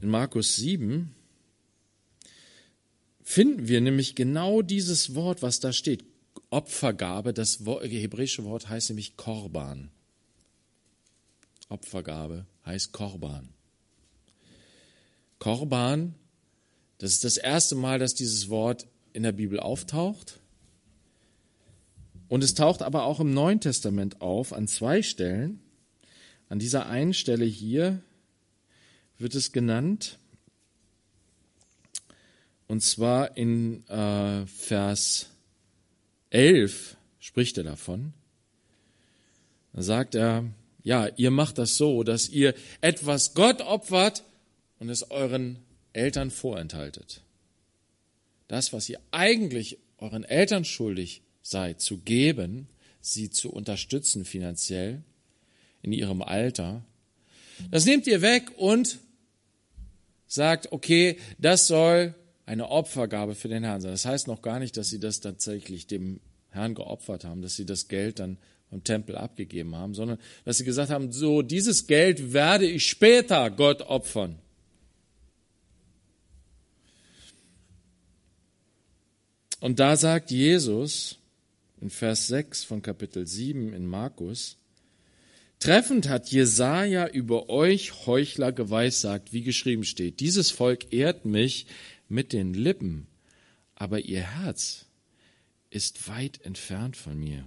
Markus 0.00 0.56
7 0.56 1.12
finden 3.20 3.66
wir 3.66 3.80
nämlich 3.80 4.14
genau 4.14 4.62
dieses 4.62 5.16
Wort, 5.16 5.42
was 5.42 5.58
da 5.58 5.72
steht. 5.72 6.04
Opfergabe, 6.50 7.34
das 7.34 7.60
hebräische 7.60 8.44
Wort 8.44 8.68
heißt 8.68 8.90
nämlich 8.90 9.16
Korban. 9.16 9.90
Opfergabe 11.68 12.46
heißt 12.64 12.92
Korban. 12.92 13.48
Korban, 15.38 16.14
das 16.98 17.12
ist 17.12 17.24
das 17.24 17.36
erste 17.36 17.74
Mal, 17.74 17.98
dass 17.98 18.14
dieses 18.14 18.48
Wort 18.48 18.86
in 19.12 19.22
der 19.22 19.32
Bibel 19.32 19.60
auftaucht. 19.60 20.40
Und 22.28 22.42
es 22.42 22.54
taucht 22.54 22.82
aber 22.82 23.04
auch 23.04 23.20
im 23.20 23.34
Neuen 23.34 23.60
Testament 23.60 24.20
auf 24.20 24.52
an 24.52 24.66
zwei 24.66 25.02
Stellen. 25.02 25.60
An 26.48 26.58
dieser 26.58 26.86
einen 26.86 27.14
Stelle 27.14 27.44
hier 27.44 28.02
wird 29.18 29.34
es 29.34 29.52
genannt, 29.52 30.18
und 32.66 32.80
zwar 32.80 33.36
in 33.36 33.86
äh, 33.88 34.46
Vers 34.46 35.28
11 36.30 36.96
spricht 37.18 37.58
er 37.58 37.64
davon. 37.64 38.14
Da 39.72 39.82
sagt 39.82 40.14
er, 40.14 40.44
ja, 40.84 41.08
ihr 41.16 41.30
macht 41.30 41.58
das 41.58 41.76
so, 41.76 42.04
dass 42.04 42.28
ihr 42.28 42.54
etwas 42.82 43.34
Gott 43.34 43.62
opfert 43.62 44.22
und 44.78 44.90
es 44.90 45.10
euren 45.10 45.58
Eltern 45.94 46.30
vorenthaltet. 46.30 47.22
Das, 48.48 48.72
was 48.72 48.88
ihr 48.88 49.00
eigentlich 49.10 49.78
euren 49.98 50.24
Eltern 50.24 50.64
schuldig 50.64 51.22
seid, 51.42 51.80
zu 51.80 51.98
geben, 51.98 52.68
sie 53.00 53.30
zu 53.30 53.50
unterstützen 53.50 54.26
finanziell 54.26 55.02
in 55.82 55.92
ihrem 55.92 56.20
Alter, 56.20 56.84
das 57.70 57.86
nehmt 57.86 58.06
ihr 58.06 58.20
weg 58.20 58.52
und 58.56 58.98
sagt, 60.26 60.72
okay, 60.72 61.18
das 61.38 61.66
soll 61.66 62.14
eine 62.44 62.68
Opfergabe 62.68 63.34
für 63.34 63.48
den 63.48 63.64
Herrn 63.64 63.80
sein. 63.80 63.92
Das 63.92 64.04
heißt 64.04 64.26
noch 64.26 64.42
gar 64.42 64.58
nicht, 64.58 64.76
dass 64.76 64.90
sie 64.90 65.00
das 65.00 65.20
tatsächlich 65.20 65.86
dem 65.86 66.20
Herrn 66.50 66.74
geopfert 66.74 67.24
haben, 67.24 67.40
dass 67.40 67.56
sie 67.56 67.64
das 67.64 67.88
Geld 67.88 68.18
dann 68.18 68.36
vom 68.74 68.82
Tempel 68.82 69.14
abgegeben 69.16 69.76
haben, 69.76 69.94
sondern 69.94 70.18
dass 70.44 70.58
sie 70.58 70.64
gesagt 70.64 70.90
haben, 70.90 71.12
so 71.12 71.42
dieses 71.42 71.86
Geld 71.86 72.32
werde 72.32 72.66
ich 72.66 72.88
später 72.88 73.48
Gott 73.48 73.82
opfern. 73.82 74.40
Und 79.60 79.78
da 79.78 79.96
sagt 79.96 80.32
Jesus 80.32 81.18
in 81.80 81.88
Vers 81.88 82.26
6 82.26 82.64
von 82.64 82.82
Kapitel 82.82 83.28
7 83.28 83.72
in 83.72 83.86
Markus, 83.86 84.56
Treffend 85.60 86.08
hat 86.08 86.32
Jesaja 86.32 87.06
über 87.06 87.50
euch 87.50 88.06
Heuchler 88.06 88.50
geweissagt, 88.50 89.32
wie 89.32 89.42
geschrieben 89.42 89.84
steht. 89.84 90.18
Dieses 90.18 90.50
Volk 90.50 90.92
ehrt 90.92 91.24
mich 91.24 91.66
mit 92.08 92.32
den 92.32 92.54
Lippen, 92.54 93.06
aber 93.76 94.00
ihr 94.00 94.22
Herz 94.22 94.86
ist 95.70 96.08
weit 96.08 96.40
entfernt 96.44 96.96
von 96.96 97.16
mir. 97.16 97.46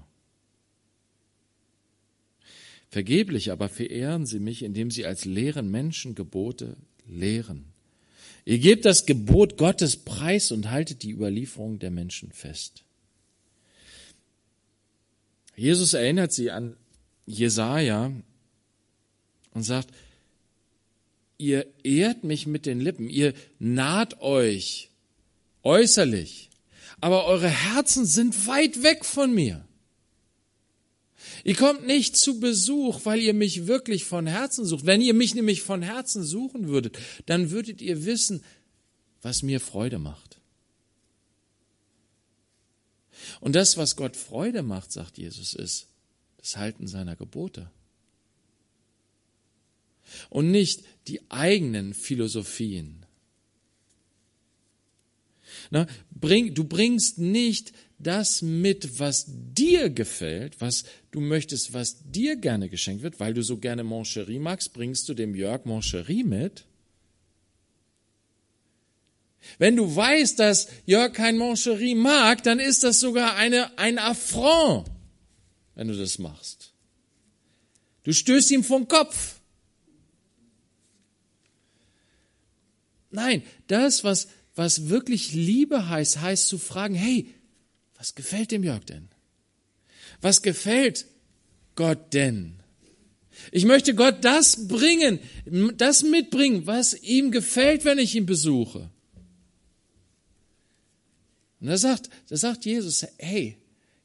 Vergeblich 2.90 3.52
aber 3.52 3.70
verehren 3.70 4.26
sie 4.26 4.40
mich, 4.40 4.64
indem 4.64 4.92
sie 4.92 5.06
als 5.06 5.26
leeren 5.26 5.70
Menschen 5.70 6.16
Gebote 6.16 6.78
lehren. 7.08 7.66
Ihr 8.46 8.60
gebt 8.60 8.86
das 8.86 9.06
Gebot 9.06 9.58
Gottes 9.58 9.98
preis 9.98 10.52
und 10.52 10.70
haltet 10.70 11.04
die 11.04 11.12
Überlieferung 11.12 11.80
der 11.80 11.92
Menschen 11.92 12.32
fest. 12.32 12.84
Jesus 15.58 15.94
erinnert 15.94 16.32
sie 16.32 16.52
an 16.52 16.78
Jesaja 17.26 18.14
und 19.54 19.64
sagt, 19.64 19.90
ihr 21.38 21.66
ehrt 21.84 22.24
mich 22.24 22.48
mit 22.48 22.66
den 22.66 22.80
Lippen, 22.80 23.10
ihr 23.10 23.34
naht 23.60 24.22
euch 24.22 24.92
äußerlich, 25.64 26.50
aber 27.02 27.26
eure 27.26 27.50
Herzen 27.50 28.06
sind 28.06 28.48
weit 28.48 28.82
weg 28.82 29.04
von 29.04 29.34
mir. 29.34 29.66
Ihr 31.48 31.56
kommt 31.56 31.88
nicht 31.88 32.18
zu 32.18 32.42
Besuch, 32.42 33.06
weil 33.06 33.22
ihr 33.22 33.34
mich 33.34 33.68
wirklich 33.68 34.04
von 34.04 34.28
Herzen 34.28 34.66
sucht. 34.66 34.86
Wenn 34.86 35.00
ihr 35.00 35.14
mich 35.14 35.34
nämlich 35.34 35.62
von 35.62 35.82
Herzen 35.82 36.22
suchen 36.22 36.68
würdet, 36.68 37.00
dann 37.26 37.52
würdet 37.52 37.82
ihr 37.82 38.04
wissen, 38.04 38.44
was 39.22 39.44
mir 39.44 39.62
Freude 39.62 39.98
macht. 39.98 40.42
Und 43.40 43.56
das, 43.56 43.78
was 43.78 43.96
Gott 43.96 44.18
Freude 44.18 44.62
macht, 44.62 44.92
sagt 44.92 45.18
Jesus, 45.18 45.54
ist, 45.54 45.88
das 46.36 46.58
Halten 46.58 46.86
seiner 46.86 47.16
Gebote. 47.16 47.72
Und 50.30 50.52
nicht 50.52 50.84
die 51.08 51.32
eigenen 51.32 51.94
Philosophien. 51.94 53.06
Na, 55.72 55.88
bring, 56.12 56.54
du 56.54 56.64
bringst 56.64 57.18
nicht 57.18 57.74
das 58.00 58.42
mit, 58.42 59.00
was 59.00 59.26
dir 59.28 59.90
gefällt, 59.90 60.62
was 60.62 60.84
du 61.12 61.20
möchtest, 61.20 61.74
was 61.74 61.98
dir 62.04 62.36
gerne 62.36 62.70
geschenkt 62.70 63.04
wird, 63.04 63.20
weil 63.20 63.34
du 63.34 63.42
so 63.42 63.58
gerne 63.58 63.84
Moncherie 63.84 64.40
magst, 64.40 64.74
bringst 64.74 65.10
du 65.10 65.14
dem 65.14 65.36
Jörg 65.36 65.66
Moncherie 65.66 66.24
mit. 66.24 66.66
Wenn 69.58 69.76
du 69.76 69.96
weißt, 69.96 70.40
dass 70.40 70.68
Jörg 70.86 71.14
kein 71.14 71.38
Moncherie 71.38 71.96
mag, 71.96 72.44
dann 72.44 72.60
ist 72.60 72.84
das 72.84 73.00
sogar 73.00 73.36
eine, 73.36 73.78
ein 73.78 73.98
Affront 73.98 74.90
wenn 75.78 75.88
du 75.88 75.96
das 75.96 76.18
machst. 76.18 76.74
Du 78.04 78.12
stößt 78.12 78.50
ihm 78.50 78.64
vom 78.64 78.88
Kopf. 78.88 79.40
Nein, 83.12 83.44
das, 83.68 84.04
was, 84.04 84.28
was 84.58 84.90
wirklich 84.90 85.34
Liebe 85.34 85.90
heißt, 85.90 86.22
heißt 86.22 86.48
zu 86.48 86.58
fragen, 86.58 86.96
hey, 86.96 87.34
was 87.96 88.16
gefällt 88.16 88.52
dem 88.52 88.64
Jörg 88.64 88.84
denn? 88.86 89.08
Was 90.22 90.42
gefällt 90.42 91.06
Gott 91.76 92.14
denn? 92.14 92.60
Ich 93.52 93.66
möchte 93.66 93.94
Gott 93.94 94.26
das 94.26 94.68
bringen, 94.68 95.20
das 95.78 96.04
mitbringen, 96.04 96.66
was 96.66 96.96
ihm 97.02 97.32
gefällt, 97.32 97.86
wenn 97.86 98.00
ich 98.00 98.16
ihn 98.16 98.26
besuche. 98.26 98.90
Und 101.60 101.68
da 101.68 101.78
sagt, 101.78 102.10
da 102.30 102.38
sagt 102.38 102.66
Jesus, 102.66 103.06
hey, 103.18 103.58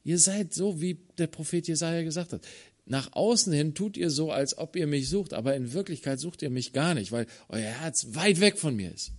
Ihr 0.05 0.19
seid 0.19 0.53
so, 0.53 0.81
wie 0.81 0.99
der 1.19 1.29
Prophet 1.29 1.67
Jesaja 1.69 2.03
gesagt 2.03 2.33
hat. 2.33 2.43
Nach 2.87 3.13
außen 3.13 3.53
hin 3.53 3.75
tut 3.75 3.97
ihr 3.97 4.11
so, 4.11 4.33
als 4.33 4.59
ob 4.59 4.75
ihr 4.75 4.89
mich 4.89 5.09
sucht, 5.09 5.33
aber 5.33 5.55
in 5.55 5.73
Wirklichkeit 5.73 6.19
sucht 6.19 6.43
ihr 6.43 6.51
mich 6.51 6.73
gar 6.73 6.95
nicht, 6.95 7.13
weil 7.13 7.27
euer 7.49 7.61
Herz 7.63 8.09
weit 8.11 8.41
weg 8.41 8.59
von 8.59 8.75
mir 8.75 8.93
ist. 8.93 9.13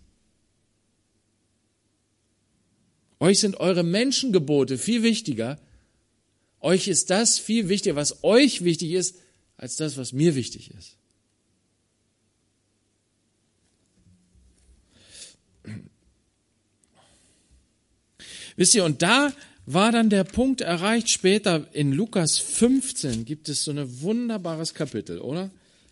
Euch 3.23 3.39
sind 3.39 3.55
eure 3.61 3.83
Menschengebote 3.83 4.77
viel 4.77 5.01
wichtiger. 5.01 5.57
Euch 6.59 6.89
ist 6.89 7.09
das 7.09 7.39
viel 7.39 7.69
wichtiger, 7.69 7.95
was 7.95 8.21
euch 8.21 8.65
wichtig 8.65 8.91
ist, 8.91 9.15
als 9.55 9.77
das, 9.77 9.95
was 9.95 10.11
mir 10.11 10.35
wichtig 10.35 10.71
ist. 10.71 10.97
Wisst 18.57 18.75
ihr, 18.75 18.83
und 18.83 19.01
da 19.01 19.31
war 19.65 19.93
dann 19.93 20.09
der 20.09 20.25
Punkt 20.25 20.59
erreicht, 20.59 21.07
später 21.07 21.73
in 21.73 21.93
Lukas 21.93 22.39
15 22.39 23.23
gibt 23.23 23.47
es 23.47 23.63
so 23.63 23.71
ein 23.71 24.01
wunderbares 24.01 24.73
Kapitel, 24.73 25.19
oder? 25.19 25.49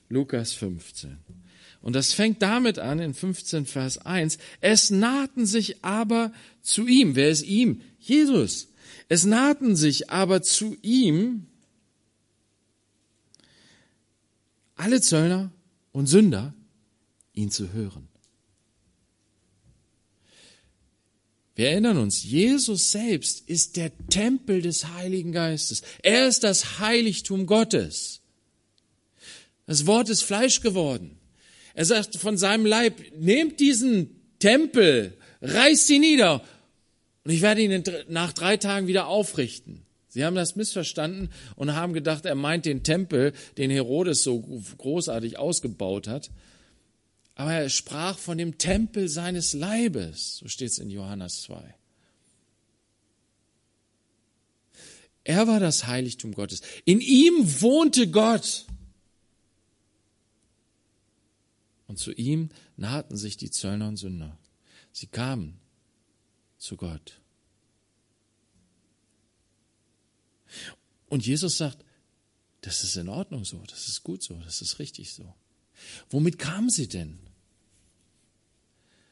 Lukas 0.10 0.52
15. 0.52 1.18
Und 1.82 1.94
das 1.94 2.14
fängt 2.14 2.42
damit 2.42 2.78
an 2.80 3.00
in 3.00 3.14
15 3.14 3.66
Vers 3.66 3.98
1. 3.98 4.38
Es 4.60 4.92
nahten 4.92 5.46
sich 5.46 5.84
aber 5.84 6.32
zu 6.62 6.88
ihm. 6.88 7.16
Wer 7.16 7.30
ist 7.30 7.44
ihm? 7.44 7.82
Jesus. 8.00 8.68
Es 9.10 9.26
nahten 9.26 9.76
sich 9.76 10.10
aber 10.10 10.42
zu 10.42 10.78
ihm 10.82 11.48
alle 14.76 15.02
Zöllner 15.02 15.52
und 15.92 16.08
Sünder, 16.08 16.54
ihn 17.34 17.52
zu 17.52 17.72
hören. 17.74 18.08
Wir 21.56 21.70
erinnern 21.70 21.98
uns, 21.98 22.24
Jesus 22.24 22.92
selbst 22.92 23.48
ist 23.48 23.78
der 23.78 23.92
Tempel 24.08 24.62
des 24.62 24.88
Heiligen 24.88 25.32
Geistes. 25.32 25.84
Er 26.02 26.28
ist 26.28 26.44
das 26.44 26.80
Heiligtum 26.80 27.46
Gottes. 27.46 28.22
Das 29.68 29.86
Wort 29.86 30.10
ist 30.10 30.24
Fleisch 30.24 30.62
geworden. 30.62 31.21
Er 31.74 31.86
sagt 31.86 32.18
von 32.18 32.38
seinem 32.38 32.66
Leib, 32.66 33.02
nehmt 33.18 33.60
diesen 33.60 34.22
Tempel, 34.40 35.18
reißt 35.42 35.90
ihn 35.92 36.02
nieder 36.02 36.44
und 37.24 37.32
ich 37.32 37.42
werde 37.42 37.62
ihn 37.62 37.84
nach 38.10 38.34
drei 38.34 38.58
Tagen 38.58 38.88
wieder 38.88 39.08
aufrichten. 39.08 39.86
Sie 40.08 40.26
haben 40.26 40.36
das 40.36 40.58
missverstanden 40.58 41.30
und 41.56 41.76
haben 41.76 41.94
gedacht, 41.94 42.26
er 42.26 42.36
meint 42.36 42.66
den 42.66 42.84
Tempel, 42.84 43.32
den 43.58 43.72
Herodes 43.72 44.24
so 44.24 44.42
großartig 44.78 45.40
ausgebaut 45.40 46.08
hat. 46.08 46.32
Aber 47.36 47.54
er 47.54 47.70
sprach 47.70 48.18
von 48.18 48.38
dem 48.38 48.58
Tempel 48.58 49.08
seines 49.08 49.54
Leibes, 49.54 50.38
so 50.38 50.50
steht 50.50 50.72
es 50.72 50.80
in 50.80 50.90
Johannes 50.90 51.44
2. 51.44 51.76
Er 55.24 55.48
war 55.48 55.60
das 55.60 55.88
Heiligtum 55.88 56.34
Gottes. 56.34 56.62
In 56.84 57.00
ihm 57.00 57.62
wohnte 57.62 58.08
Gott. 58.08 58.66
Und 61.92 61.98
zu 61.98 62.14
ihm 62.14 62.48
nahten 62.78 63.18
sich 63.18 63.36
die 63.36 63.52
Zöllner 63.52 63.90
und 63.90 63.98
Sünder. 63.98 64.38
Sie 64.94 65.08
kamen 65.08 65.60
zu 66.58 66.78
Gott. 66.78 67.20
Und 71.10 71.26
Jesus 71.26 71.58
sagt, 71.58 71.84
das 72.62 72.86
ist 72.86 72.96
in 72.96 73.10
Ordnung 73.10 73.44
so, 73.44 73.62
das 73.68 73.90
ist 73.90 74.04
gut 74.04 74.24
so, 74.24 74.36
das 74.36 74.62
ist 74.62 74.80
richtig 74.80 75.12
so. 75.12 75.36
Womit 76.10 76.40
kamen 76.40 76.70
sie 76.70 76.88
denn? 76.88 77.20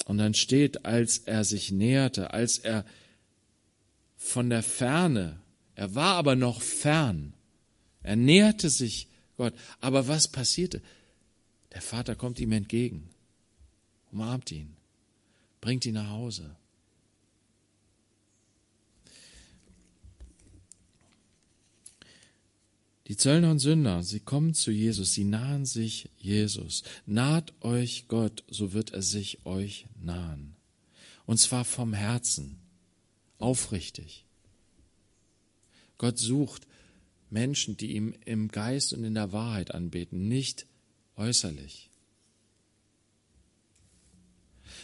Und 0.07 0.19
dann 0.19 0.33
steht, 0.33 0.85
als 0.85 1.17
er 1.17 1.43
sich 1.43 1.69
näherte, 1.69 2.31
als 2.31 2.59
er 2.59 2.85
von 4.15 4.49
der 4.49 4.63
Ferne, 4.63 5.41
er 5.75 5.95
war 5.95 6.15
aber 6.15 6.37
noch 6.37 6.61
fern, 6.61 7.33
er 8.03 8.15
näherte 8.15 8.69
sich 8.69 9.09
Gott. 9.35 9.53
Aber 9.81 10.07
was 10.07 10.29
passierte? 10.29 10.81
Der 11.73 11.81
Vater 11.81 12.15
kommt 12.15 12.39
ihm 12.39 12.53
entgegen, 12.53 13.09
umarmt 14.09 14.49
ihn, 14.49 14.77
bringt 15.59 15.85
ihn 15.85 15.95
nach 15.95 16.09
Hause. 16.09 16.55
Die 23.07 23.15
Zöllner 23.15 23.51
und 23.51 23.59
Sünder, 23.59 24.03
sie 24.03 24.19
kommen 24.19 24.53
zu 24.53 24.69
Jesus, 24.69 25.13
sie 25.13 25.23
nahen 25.23 25.65
sich 25.65 26.09
Jesus. 26.17 26.83
Naht 27.05 27.53
euch 27.61 28.09
Gott, 28.09 28.43
so 28.49 28.73
wird 28.73 28.91
er 28.91 29.01
sich 29.01 29.45
euch 29.45 29.87
nahen. 30.01 30.55
Und 31.25 31.37
zwar 31.37 31.63
vom 31.63 31.93
Herzen, 31.93 32.59
aufrichtig. 33.37 34.25
Gott 35.97 36.19
sucht 36.19 36.67
Menschen, 37.29 37.77
die 37.77 37.95
ihm 37.95 38.13
im 38.25 38.49
Geist 38.49 38.91
und 38.93 39.05
in 39.05 39.13
der 39.13 39.31
Wahrheit 39.31 39.73
anbeten, 39.73 40.27
nicht 40.27 40.65
äußerlich. 41.15 41.89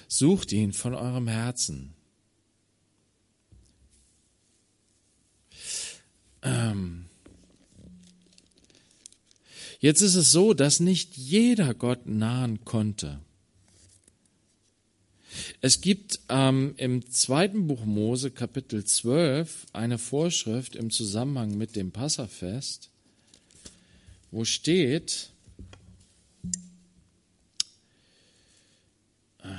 Sucht 0.07 0.53
ihn 0.53 0.71
von 0.71 0.95
eurem 0.95 1.27
Herzen. 1.27 1.93
Ähm 6.41 7.09
Jetzt 9.83 10.01
ist 10.01 10.15
es 10.15 10.31
so, 10.31 10.53
dass 10.53 10.79
nicht 10.79 11.17
jeder 11.17 11.73
Gott 11.73 12.05
nahen 12.05 12.63
konnte. 12.63 13.19
Es 15.59 15.81
gibt 15.81 16.21
ähm, 16.29 16.73
im 16.77 17.11
zweiten 17.11 17.67
Buch 17.67 17.83
Mose, 17.83 18.31
Kapitel 18.31 18.85
12, 18.85 19.65
eine 19.73 19.97
Vorschrift 19.97 20.77
im 20.77 20.89
Zusammenhang 20.89 21.57
mit 21.57 21.75
dem 21.75 21.91
Passafest, 21.91 22.91
wo 24.31 24.45
steht, 24.45 25.31
ähm, 29.43 29.51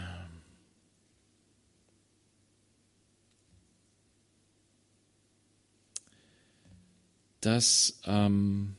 dass 7.43 8.01
ähm, 8.07 8.75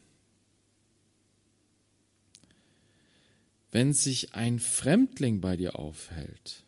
wenn 3.76 3.92
sich 3.92 4.34
ein 4.36 4.60
Fremdling 4.60 5.42
bei 5.42 5.58
dir 5.58 5.78
aufhält 5.78 6.64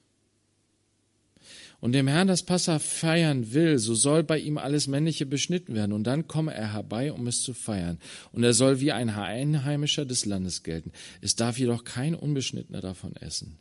und 1.79 1.93
dem 1.93 2.05
Herrn 2.05 2.27
das 2.27 2.43
Passa 2.43 2.79
feiern 2.79 3.53
will, 3.53 3.79
so 3.79 3.95
soll 3.95 4.25
bei 4.25 4.37
ihm 4.37 4.57
alles 4.57 4.87
Männliche 4.87 5.25
beschnitten 5.25 5.73
werden, 5.73 5.93
und 5.93 6.03
dann 6.03 6.27
komme 6.27 6.53
er 6.53 6.73
herbei, 6.73 7.13
um 7.13 7.25
es 7.27 7.43
zu 7.43 7.53
feiern. 7.53 7.97
Und 8.33 8.43
er 8.43 8.53
soll 8.53 8.81
wie 8.81 8.91
ein 8.91 9.09
Einheimischer 9.09 10.03
des 10.03 10.25
Landes 10.25 10.63
gelten. 10.63 10.91
Es 11.21 11.37
darf 11.37 11.57
jedoch 11.57 11.85
kein 11.85 12.13
Unbeschnittener 12.13 12.81
davon 12.81 13.15
essen. 13.15 13.57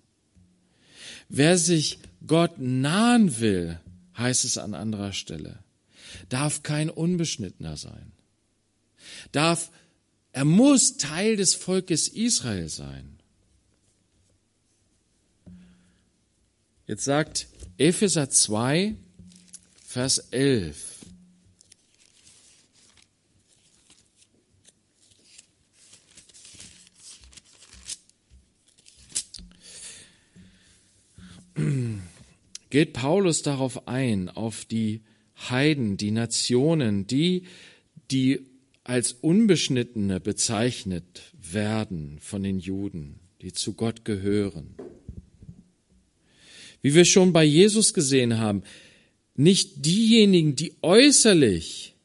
Wer 1.28 1.56
sich 1.56 2.00
Gott 2.26 2.59
nahen 2.59 3.38
will, 3.38 3.78
heißt 4.18 4.44
es 4.44 4.59
an 4.59 4.74
anderer 4.74 5.12
Stelle, 5.12 5.61
darf 6.30 6.64
kein 6.64 6.90
Unbeschnittener 6.90 7.76
sein. 7.76 8.11
Darf, 9.30 9.70
er 10.32 10.44
muss 10.44 10.96
Teil 10.96 11.37
des 11.37 11.54
Volkes 11.54 12.09
Israel 12.09 12.68
sein. 12.68 13.15
Jetzt 16.87 17.05
sagt 17.05 17.49
Epheser 17.79 18.31
2, 18.31 18.94
Vers 19.85 20.18
11. 20.31 20.96
geht 32.70 32.92
Paulus 32.92 33.42
darauf 33.42 33.88
ein, 33.88 34.29
auf 34.29 34.66
die 34.66 35.01
Heiden, 35.49 35.96
die 35.96 36.11
Nationen, 36.11 37.07
die, 37.07 37.44
die 38.11 38.46
als 38.85 39.12
Unbeschnittene 39.12 40.20
bezeichnet 40.20 41.33
werden 41.33 42.18
von 42.20 42.42
den 42.42 42.59
Juden, 42.59 43.18
die 43.40 43.55
zu 43.55 43.72
Gott 43.72 44.05
gehören. 44.05 44.75
Wie 46.87 46.94
wir 46.94 47.05
schon 47.05 47.33
bei 47.33 47.42
Jesus 47.42 47.94
gesehen 47.94 48.38
haben, 48.38 48.62
nicht 49.35 49.85
diejenigen, 49.85 50.55
die 50.55 50.77
äußerlich 50.83 51.96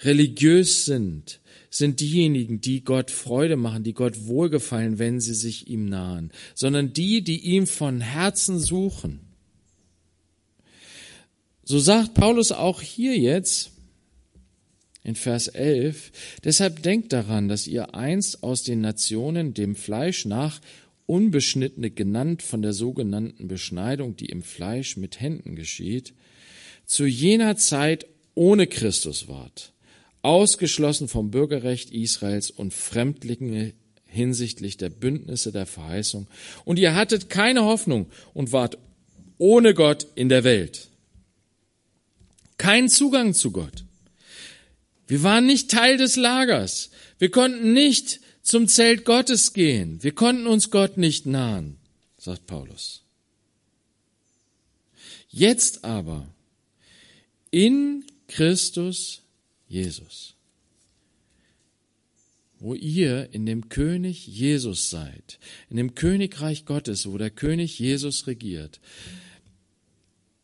religiös 0.00 0.84
sind, 0.84 1.38
sind 1.70 2.00
diejenigen, 2.00 2.60
die 2.60 2.82
Gott 2.82 3.12
Freude 3.12 3.54
machen, 3.54 3.84
die 3.84 3.92
Gott 3.92 4.26
wohlgefallen, 4.26 4.98
wenn 4.98 5.20
sie 5.20 5.34
sich 5.34 5.68
ihm 5.68 5.84
nahen, 5.84 6.32
sondern 6.56 6.92
die, 6.92 7.22
die 7.22 7.38
ihm 7.38 7.68
von 7.68 8.00
Herzen 8.00 8.58
suchen. 8.58 9.20
So 11.62 11.78
sagt 11.78 12.14
Paulus 12.14 12.50
auch 12.50 12.82
hier 12.82 13.16
jetzt 13.16 13.70
in 15.04 15.14
Vers 15.14 15.46
11, 15.46 16.10
deshalb 16.42 16.82
denkt 16.82 17.12
daran, 17.12 17.48
dass 17.48 17.68
ihr 17.68 17.94
einst 17.94 18.42
aus 18.42 18.64
den 18.64 18.80
Nationen 18.80 19.54
dem 19.54 19.76
Fleisch 19.76 20.24
nach 20.24 20.60
Unbeschnittene 21.10 21.90
genannt 21.90 22.40
von 22.40 22.62
der 22.62 22.72
sogenannten 22.72 23.48
Beschneidung, 23.48 24.14
die 24.14 24.26
im 24.26 24.44
Fleisch 24.44 24.96
mit 24.96 25.20
Händen 25.20 25.56
geschieht, 25.56 26.14
zu 26.86 27.04
jener 27.04 27.56
Zeit 27.56 28.06
ohne 28.36 28.68
Christus 28.68 29.26
ward, 29.26 29.72
ausgeschlossen 30.22 31.08
vom 31.08 31.32
Bürgerrecht 31.32 31.90
Israels 31.90 32.52
und 32.52 32.72
Fremdlinge 32.72 33.74
hinsichtlich 34.06 34.76
der 34.76 34.90
Bündnisse 34.90 35.50
der 35.50 35.66
Verheißung, 35.66 36.28
und 36.64 36.78
ihr 36.78 36.94
hattet 36.94 37.28
keine 37.28 37.64
Hoffnung 37.64 38.06
und 38.32 38.52
wart 38.52 38.78
ohne 39.36 39.74
Gott 39.74 40.06
in 40.14 40.28
der 40.28 40.44
Welt. 40.44 40.90
Kein 42.56 42.88
Zugang 42.88 43.34
zu 43.34 43.50
Gott. 43.50 43.84
Wir 45.08 45.24
waren 45.24 45.46
nicht 45.46 45.72
Teil 45.72 45.96
des 45.96 46.14
Lagers. 46.14 46.90
Wir 47.18 47.32
konnten 47.32 47.72
nicht 47.72 48.20
zum 48.50 48.66
Zelt 48.66 49.04
Gottes 49.04 49.52
gehen. 49.52 50.02
Wir 50.02 50.12
konnten 50.12 50.48
uns 50.48 50.70
Gott 50.70 50.96
nicht 50.96 51.24
nahen, 51.24 51.76
sagt 52.18 52.48
Paulus. 52.48 53.02
Jetzt 55.28 55.84
aber 55.84 56.26
in 57.52 58.04
Christus 58.26 59.22
Jesus, 59.68 60.34
wo 62.58 62.74
ihr 62.74 63.32
in 63.32 63.46
dem 63.46 63.68
König 63.68 64.26
Jesus 64.26 64.90
seid, 64.90 65.38
in 65.68 65.76
dem 65.76 65.94
Königreich 65.94 66.64
Gottes, 66.64 67.06
wo 67.06 67.16
der 67.18 67.30
König 67.30 67.78
Jesus 67.78 68.26
regiert, 68.26 68.80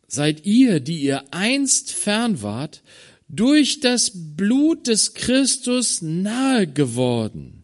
seid 0.07 0.47
ihr, 0.47 0.79
die 0.79 1.01
ihr 1.01 1.25
einst 1.33 1.91
fern 1.91 2.41
wart, 2.41 2.85
durch 3.29 3.81
das 3.81 4.13
Blut 4.15 4.87
des 4.87 5.15
Christus 5.15 6.03
nahe 6.03 6.69
geworden. 6.69 7.56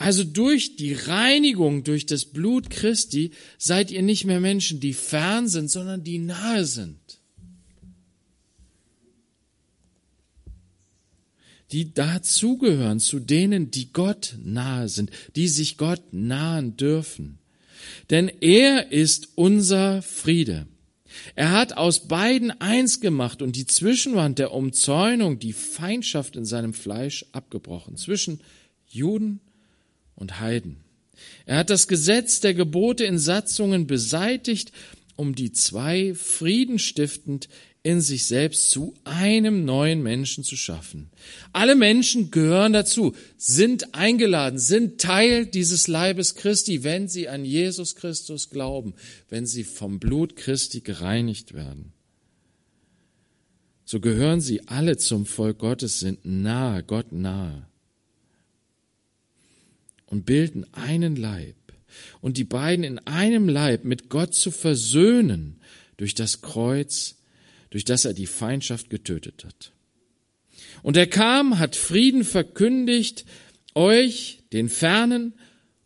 Also 0.00 0.24
durch 0.24 0.76
die 0.76 0.94
Reinigung, 0.94 1.84
durch 1.84 2.06
das 2.06 2.24
Blut 2.24 2.70
Christi 2.70 3.32
seid 3.58 3.90
ihr 3.90 4.00
nicht 4.00 4.24
mehr 4.24 4.40
Menschen, 4.40 4.80
die 4.80 4.94
fern 4.94 5.46
sind, 5.46 5.70
sondern 5.70 6.02
die 6.02 6.18
nahe 6.18 6.64
sind. 6.64 7.20
Die 11.70 11.92
dazugehören, 11.92 12.98
zu 12.98 13.20
denen, 13.20 13.70
die 13.70 13.92
Gott 13.92 14.36
nahe 14.42 14.88
sind, 14.88 15.10
die 15.36 15.48
sich 15.48 15.76
Gott 15.76 16.14
nahen 16.14 16.78
dürfen. 16.78 17.38
Denn 18.08 18.28
er 18.40 18.92
ist 18.92 19.28
unser 19.34 20.00
Friede. 20.00 20.66
Er 21.34 21.50
hat 21.50 21.76
aus 21.76 22.08
beiden 22.08 22.50
eins 22.62 23.00
gemacht 23.00 23.42
und 23.42 23.54
die 23.54 23.66
Zwischenwand 23.66 24.38
der 24.38 24.52
Umzäunung, 24.52 25.38
die 25.38 25.52
Feindschaft 25.52 26.36
in 26.36 26.46
seinem 26.46 26.72
Fleisch 26.72 27.26
abgebrochen, 27.32 27.98
zwischen 27.98 28.40
Juden 28.88 29.40
und 30.20 30.38
Heiden. 30.38 30.76
Er 31.46 31.58
hat 31.58 31.70
das 31.70 31.88
Gesetz 31.88 32.40
der 32.40 32.54
Gebote 32.54 33.04
in 33.04 33.18
Satzungen 33.18 33.86
beseitigt, 33.86 34.72
um 35.16 35.34
die 35.34 35.52
zwei 35.52 36.14
friedenstiftend 36.14 37.48
in 37.82 38.02
sich 38.02 38.26
selbst 38.26 38.70
zu 38.70 38.94
einem 39.04 39.64
neuen 39.64 40.02
Menschen 40.02 40.44
zu 40.44 40.54
schaffen. 40.54 41.10
Alle 41.52 41.74
Menschen 41.74 42.30
gehören 42.30 42.74
dazu, 42.74 43.14
sind 43.38 43.94
eingeladen, 43.94 44.58
sind 44.58 45.00
Teil 45.00 45.46
dieses 45.46 45.88
Leibes 45.88 46.34
Christi, 46.34 46.84
wenn 46.84 47.08
sie 47.08 47.28
an 47.28 47.44
Jesus 47.44 47.96
Christus 47.96 48.50
glauben, 48.50 48.94
wenn 49.30 49.46
sie 49.46 49.64
vom 49.64 49.98
Blut 49.98 50.36
Christi 50.36 50.80
gereinigt 50.80 51.54
werden. 51.54 51.92
So 53.86 53.98
gehören 53.98 54.42
sie 54.42 54.68
alle 54.68 54.98
zum 54.98 55.24
Volk 55.24 55.58
Gottes, 55.58 56.00
sind 56.00 56.20
nahe, 56.24 56.82
Gott 56.82 57.12
nahe 57.12 57.69
und 60.10 60.26
bilden 60.26 60.66
einen 60.74 61.16
Leib. 61.16 61.56
Und 62.20 62.36
die 62.36 62.44
beiden 62.44 62.84
in 62.84 62.98
einem 62.98 63.48
Leib 63.48 63.84
mit 63.84 64.10
Gott 64.10 64.34
zu 64.34 64.50
versöhnen 64.50 65.60
durch 65.96 66.14
das 66.14 66.42
Kreuz 66.42 67.16
durch 67.70 67.84
das 67.84 68.04
er 68.04 68.12
die 68.12 68.26
Feindschaft 68.26 68.90
getötet 68.90 69.44
hat. 69.44 69.72
Und 70.82 70.96
er 70.96 71.06
kam, 71.06 71.58
hat 71.58 71.76
Frieden 71.76 72.24
verkündigt, 72.24 73.24
euch, 73.74 74.40
den 74.52 74.68
Fernen, 74.68 75.34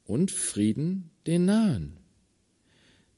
und 0.07 0.31
Frieden, 0.31 1.11
den 1.27 1.45
Nahen. 1.45 1.97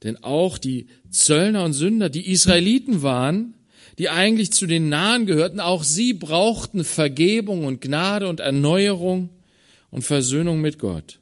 Denn 0.03 0.23
auch 0.23 0.57
die 0.57 0.87
Zöllner 1.09 1.63
und 1.63 1.73
Sünder, 1.73 2.09
die 2.09 2.29
Israeliten 2.31 3.01
waren, 3.01 3.55
die 3.97 4.09
eigentlich 4.09 4.51
zu 4.51 4.67
den 4.67 4.89
Nahen 4.89 5.25
gehörten, 5.25 5.59
auch 5.59 5.83
sie 5.83 6.13
brauchten 6.13 6.83
Vergebung 6.83 7.65
und 7.65 7.81
Gnade 7.81 8.27
und 8.27 8.39
Erneuerung 8.39 9.29
und 9.91 10.03
Versöhnung 10.03 10.61
mit 10.61 10.79
Gott. 10.79 11.19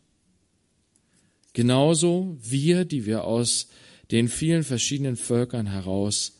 Genauso 1.53 2.37
wir, 2.41 2.85
die 2.85 3.05
wir 3.05 3.23
aus 3.23 3.67
den 4.11 4.27
vielen 4.27 4.63
verschiedenen 4.63 5.15
Völkern 5.15 5.67
heraus 5.67 6.33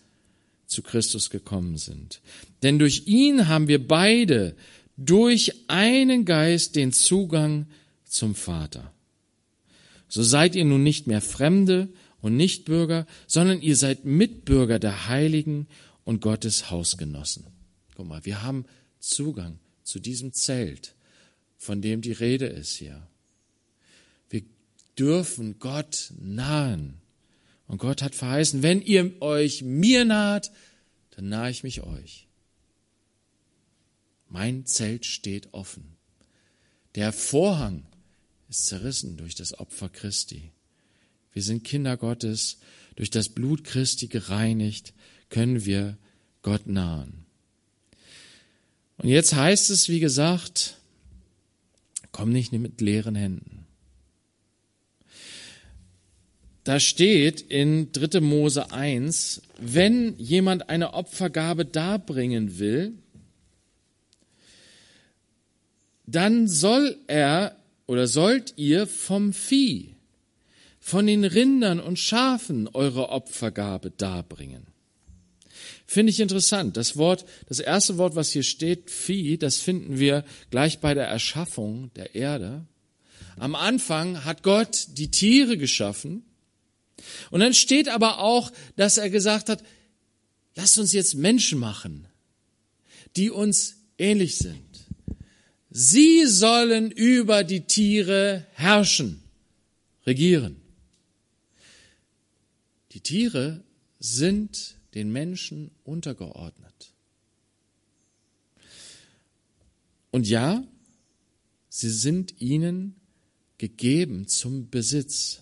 zu 0.68 0.82
Christus 0.82 1.30
gekommen 1.30 1.78
sind. 1.78 2.22
Denn 2.64 2.80
durch 2.80 3.08
ihn 3.08 3.48
haben 3.48 3.68
wir 3.68 3.86
beide 3.88 4.56
durch 4.98 5.54
einen 5.68 6.26
Geist 6.26 6.76
den 6.76 6.94
Zugang 6.94 7.68
zum 8.06 8.36
Vater. 8.36 8.92
So 10.08 10.24
seid 10.24 10.56
ihr 10.56 10.66
nun 10.66 10.84
nicht 10.84 11.08
mehr 11.08 11.22
Fremde 11.22 11.90
und 12.22 12.38
Nichtbürger, 12.38 13.06
sondern 13.28 13.62
ihr 13.62 13.76
seid 13.76 14.06
Mitbürger 14.06 14.80
der 14.80 15.08
Heiligen 15.08 15.68
und 16.04 16.22
Gottes 16.22 16.72
Hausgenossen. 16.72 17.46
Guck 17.96 18.08
mal, 18.08 18.26
wir 18.26 18.42
haben 18.44 18.66
Zugang 19.00 19.60
zu 19.84 20.00
diesem 20.00 20.34
Zelt, 20.34 20.95
von 21.66 21.82
dem 21.82 22.02
die 22.02 22.12
Rede 22.12 22.46
ist 22.46 22.76
hier. 22.76 23.08
Wir 24.30 24.44
dürfen 24.98 25.60
Gott 25.60 26.14
nahen. 26.20 27.02
Und 27.68 27.80
Gott 27.80 28.02
hat 28.02 28.16
verheißen, 28.16 28.62
wenn 28.62 28.82
ihr 28.82 29.22
euch 29.22 29.64
mir 29.64 30.06
naht, 30.06 30.52
dann 31.12 31.30
nahe 31.30 31.50
ich 31.50 31.64
mich 31.64 31.82
euch. 31.82 32.28
Mein 34.30 34.66
Zelt 34.66 35.06
steht 35.06 35.54
offen. 35.54 35.96
Der 36.94 37.12
Vorhang 37.12 37.86
ist 38.50 38.68
zerrissen 38.68 39.18
durch 39.18 39.36
das 39.36 39.58
Opfer 39.58 39.90
Christi. 39.90 40.52
Wir 41.34 41.42
sind 41.42 41.64
Kinder 41.64 41.98
Gottes. 41.98 42.60
Durch 42.96 43.10
das 43.10 43.30
Blut 43.30 43.64
Christi 43.64 44.08
gereinigt 44.08 44.94
können 45.30 45.66
wir 45.66 45.98
Gott 46.44 46.68
nahen. 46.68 47.26
Und 48.98 49.10
jetzt 49.10 49.34
heißt 49.34 49.70
es, 49.70 49.90
wie 49.90 50.00
gesagt, 50.00 50.78
komm 52.16 52.30
nicht 52.30 52.54
mit 52.54 52.80
leeren 52.80 53.16
Händen. 53.16 53.66
Da 56.64 56.80
steht 56.80 57.42
in 57.42 57.92
3. 57.92 58.22
Mose 58.22 58.72
1, 58.72 59.42
wenn 59.60 60.18
jemand 60.18 60.70
eine 60.70 60.94
Opfergabe 60.94 61.66
darbringen 61.66 62.58
will, 62.58 62.94
dann 66.06 66.48
soll 66.48 66.98
er 67.08 67.58
oder 67.86 68.08
sollt 68.08 68.54
ihr 68.56 68.88
vom 68.88 69.34
Vieh, 69.34 69.96
von 70.80 71.08
den 71.08 71.26
Rindern 71.26 71.82
und 71.82 72.00
Schafen 72.00 72.70
eure 72.70 73.10
Opfergabe 73.10 73.92
darbringen. 73.92 74.68
Finde 75.86 76.12
ich 76.12 76.20
interessant. 76.20 76.78
Das 76.78 76.98
Wort, 76.98 77.26
das 77.48 77.60
erste 77.60 77.98
Wort, 77.98 78.16
was 78.16 78.32
hier 78.32 78.44
steht, 78.44 78.90
Vieh, 78.90 79.38
das 79.38 79.58
finden 79.58 80.00
wir 80.00 80.26
gleich 80.50 80.80
bei 80.80 80.94
der 80.94 81.08
Erschaffung 81.08 81.92
der 81.96 82.16
Erde. 82.16 82.66
Am 83.38 83.56
Anfang 83.56 84.26
hat 84.26 84.44
Gott 84.44 84.88
die 84.94 85.12
Tiere 85.12 85.58
geschaffen 85.58 86.24
und 87.30 87.42
dann 87.42 87.54
steht 87.54 87.90
aber 87.90 88.20
auch, 88.20 88.52
dass 88.78 88.98
er 88.98 89.10
gesagt 89.10 89.50
hat, 89.50 89.64
lasst 90.56 90.80
uns 90.80 90.94
jetzt 90.94 91.16
Menschen 91.16 91.60
machen, 91.60 92.08
die 93.16 93.30
uns 93.30 93.76
ähnlich 93.98 94.38
sind. 94.38 94.64
Sie 95.70 96.26
sollen 96.26 96.90
über 96.92 97.44
die 97.44 97.68
Tiere 97.68 98.48
herrschen, 98.54 99.22
regieren. 100.06 100.62
Die 102.94 103.02
Tiere 103.02 103.64
sind 104.00 104.75
den 104.96 105.12
Menschen 105.12 105.72
untergeordnet. 105.84 106.94
Und 110.12 110.28
ja, 110.28 110.64
sie 111.68 111.90
sind 111.90 112.42
ihnen 112.42 112.96
gegeben 113.58 114.28
zum 114.28 114.70
Besitz. 114.70 115.42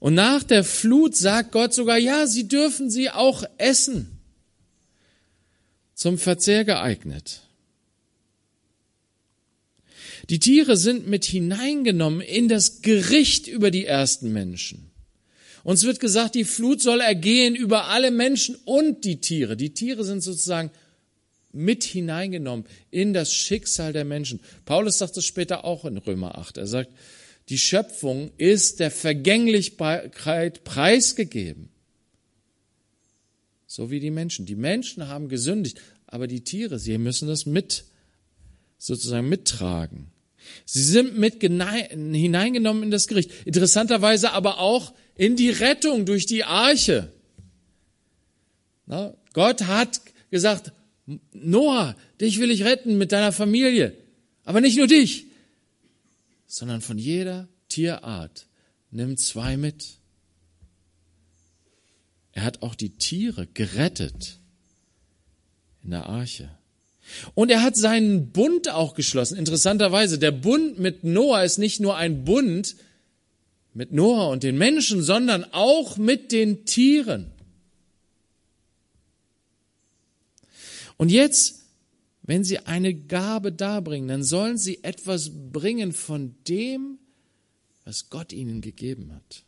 Und 0.00 0.14
nach 0.14 0.42
der 0.42 0.64
Flut 0.64 1.16
sagt 1.16 1.52
Gott 1.52 1.72
sogar, 1.72 1.98
ja, 1.98 2.26
sie 2.26 2.48
dürfen 2.48 2.90
sie 2.90 3.10
auch 3.10 3.44
essen. 3.58 4.18
Zum 5.94 6.18
Verzehr 6.18 6.64
geeignet. 6.64 7.42
Die 10.28 10.38
Tiere 10.38 10.76
sind 10.76 11.06
mit 11.06 11.24
hineingenommen 11.24 12.20
in 12.20 12.48
das 12.48 12.82
Gericht 12.82 13.46
über 13.46 13.70
die 13.70 13.84
ersten 13.84 14.32
Menschen. 14.32 14.89
Uns 15.62 15.84
wird 15.84 16.00
gesagt, 16.00 16.34
die 16.34 16.44
Flut 16.44 16.80
soll 16.80 17.00
ergehen 17.00 17.54
über 17.54 17.86
alle 17.86 18.10
Menschen 18.10 18.56
und 18.64 19.04
die 19.04 19.20
Tiere. 19.20 19.56
Die 19.56 19.74
Tiere 19.74 20.04
sind 20.04 20.22
sozusagen 20.22 20.70
mit 21.52 21.84
hineingenommen 21.84 22.64
in 22.90 23.12
das 23.12 23.32
Schicksal 23.32 23.92
der 23.92 24.04
Menschen. 24.04 24.40
Paulus 24.64 24.98
sagt 24.98 25.16
es 25.16 25.24
später 25.24 25.64
auch 25.64 25.84
in 25.84 25.98
Römer 25.98 26.38
8. 26.38 26.58
Er 26.58 26.66
sagt, 26.66 26.90
die 27.48 27.58
Schöpfung 27.58 28.30
ist 28.38 28.78
der 28.80 28.90
Vergänglichkeit 28.90 30.62
preisgegeben. 30.64 31.68
So 33.66 33.90
wie 33.90 34.00
die 34.00 34.10
Menschen. 34.10 34.46
Die 34.46 34.56
Menschen 34.56 35.08
haben 35.08 35.28
gesündigt, 35.28 35.80
aber 36.06 36.26
die 36.26 36.42
Tiere, 36.42 36.78
sie 36.78 36.96
müssen 36.98 37.28
das 37.28 37.46
mit, 37.46 37.84
sozusagen 38.78 39.28
mittragen. 39.28 40.10
Sie 40.64 40.82
sind 40.82 41.18
mit 41.18 41.40
hineingenommen 41.40 42.84
in 42.84 42.90
das 42.90 43.08
Gericht. 43.08 43.30
Interessanterweise 43.44 44.32
aber 44.32 44.58
auch 44.58 44.94
in 45.20 45.36
die 45.36 45.50
Rettung 45.50 46.06
durch 46.06 46.24
die 46.24 46.44
Arche. 46.44 47.12
Gott 49.34 49.64
hat 49.64 50.00
gesagt, 50.30 50.72
Noah, 51.34 51.94
dich 52.22 52.40
will 52.40 52.50
ich 52.50 52.64
retten 52.64 52.96
mit 52.96 53.12
deiner 53.12 53.30
Familie. 53.30 53.94
Aber 54.44 54.62
nicht 54.62 54.78
nur 54.78 54.86
dich, 54.86 55.26
sondern 56.46 56.80
von 56.80 56.96
jeder 56.96 57.48
Tierart 57.68 58.46
nimm 58.90 59.18
zwei 59.18 59.58
mit. 59.58 59.98
Er 62.32 62.42
hat 62.42 62.62
auch 62.62 62.74
die 62.74 62.96
Tiere 62.96 63.46
gerettet 63.46 64.38
in 65.84 65.90
der 65.90 66.06
Arche. 66.06 66.48
Und 67.34 67.50
er 67.50 67.62
hat 67.62 67.76
seinen 67.76 68.30
Bund 68.30 68.70
auch 68.70 68.94
geschlossen. 68.94 69.36
Interessanterweise, 69.36 70.18
der 70.18 70.32
Bund 70.32 70.78
mit 70.78 71.04
Noah 71.04 71.44
ist 71.44 71.58
nicht 71.58 71.78
nur 71.78 71.96
ein 71.98 72.24
Bund 72.24 72.74
mit 73.74 73.92
Noah 73.92 74.30
und 74.30 74.42
den 74.42 74.58
Menschen, 74.58 75.02
sondern 75.02 75.44
auch 75.52 75.96
mit 75.96 76.32
den 76.32 76.64
Tieren. 76.64 77.30
Und 80.96 81.10
jetzt 81.10 81.60
wenn 82.30 82.44
sie 82.44 82.60
eine 82.60 82.94
Gabe 82.94 83.50
darbringen, 83.50 84.06
dann 84.06 84.22
sollen 84.22 84.56
sie 84.56 84.84
etwas 84.84 85.32
bringen 85.50 85.92
von 85.92 86.36
dem, 86.46 87.00
was 87.84 88.08
Gott 88.08 88.32
ihnen 88.32 88.60
gegeben 88.60 89.12
hat. 89.12 89.42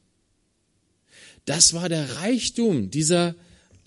Das 1.45 1.75
war 1.75 1.89
der 1.89 2.17
Reichtum 2.17 2.91
dieser, 2.91 3.37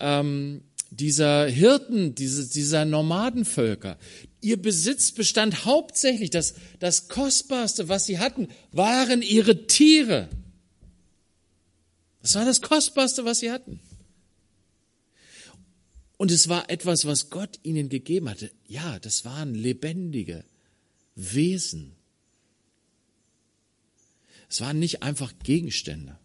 ähm, 0.00 0.62
dieser 0.90 1.46
Hirten, 1.46 2.14
diese, 2.14 2.48
dieser 2.48 2.86
Nomadenvölker. 2.86 3.98
Ihr 4.46 4.62
Besitz 4.62 5.10
bestand 5.10 5.64
hauptsächlich, 5.64 6.30
das, 6.30 6.54
das 6.78 7.08
Kostbarste, 7.08 7.88
was 7.88 8.06
sie 8.06 8.20
hatten, 8.20 8.46
waren 8.70 9.20
ihre 9.20 9.66
Tiere. 9.66 10.28
Das 12.22 12.36
war 12.36 12.44
das 12.44 12.60
Kostbarste, 12.60 13.24
was 13.24 13.40
sie 13.40 13.50
hatten. 13.50 13.80
Und 16.16 16.30
es 16.30 16.48
war 16.48 16.70
etwas, 16.70 17.06
was 17.06 17.28
Gott 17.28 17.58
ihnen 17.64 17.88
gegeben 17.88 18.30
hatte. 18.30 18.52
Ja, 18.68 19.00
das 19.00 19.24
waren 19.24 19.52
lebendige 19.56 20.44
Wesen. 21.16 21.96
Es 24.48 24.60
waren 24.60 24.78
nicht 24.78 25.02
einfach 25.02 25.34
Gegenstände. 25.42 26.20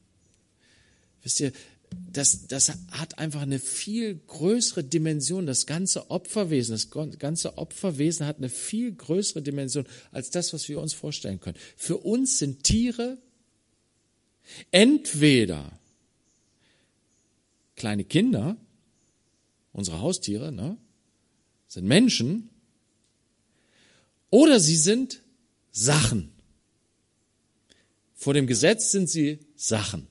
Wisst 1.23 1.39
ihr, 1.39 1.53
das, 1.91 2.47
das 2.47 2.73
hat 2.91 3.19
einfach 3.19 3.41
eine 3.41 3.59
viel 3.59 4.15
größere 4.15 4.83
Dimension. 4.83 5.45
Das 5.45 5.65
ganze 5.65 6.09
Opferwesen, 6.09 6.73
das 6.73 6.89
ganze 7.19 7.57
Opferwesen 7.57 8.25
hat 8.25 8.37
eine 8.37 8.49
viel 8.49 8.93
größere 8.93 9.41
Dimension 9.41 9.85
als 10.11 10.29
das, 10.29 10.53
was 10.53 10.67
wir 10.67 10.79
uns 10.79 10.93
vorstellen 10.93 11.39
können. 11.39 11.57
Für 11.77 11.97
uns 11.97 12.37
sind 12.37 12.63
Tiere 12.63 13.17
entweder 14.71 15.79
kleine 17.75 18.03
Kinder, 18.03 18.57
unsere 19.71 20.01
Haustiere, 20.01 20.51
ne, 20.51 20.77
sind 21.67 21.87
Menschen, 21.87 22.49
oder 24.29 24.59
sie 24.59 24.77
sind 24.77 25.21
Sachen. 25.71 26.31
Vor 28.13 28.33
dem 28.33 28.47
Gesetz 28.47 28.91
sind 28.91 29.09
sie 29.09 29.39
Sachen. 29.55 30.10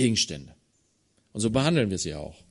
Gegenstände. 0.00 0.54
Und 1.34 1.42
so 1.42 1.50
behandeln 1.50 1.90
wir 1.90 1.98
sie 1.98 2.14
auch. 2.14 2.42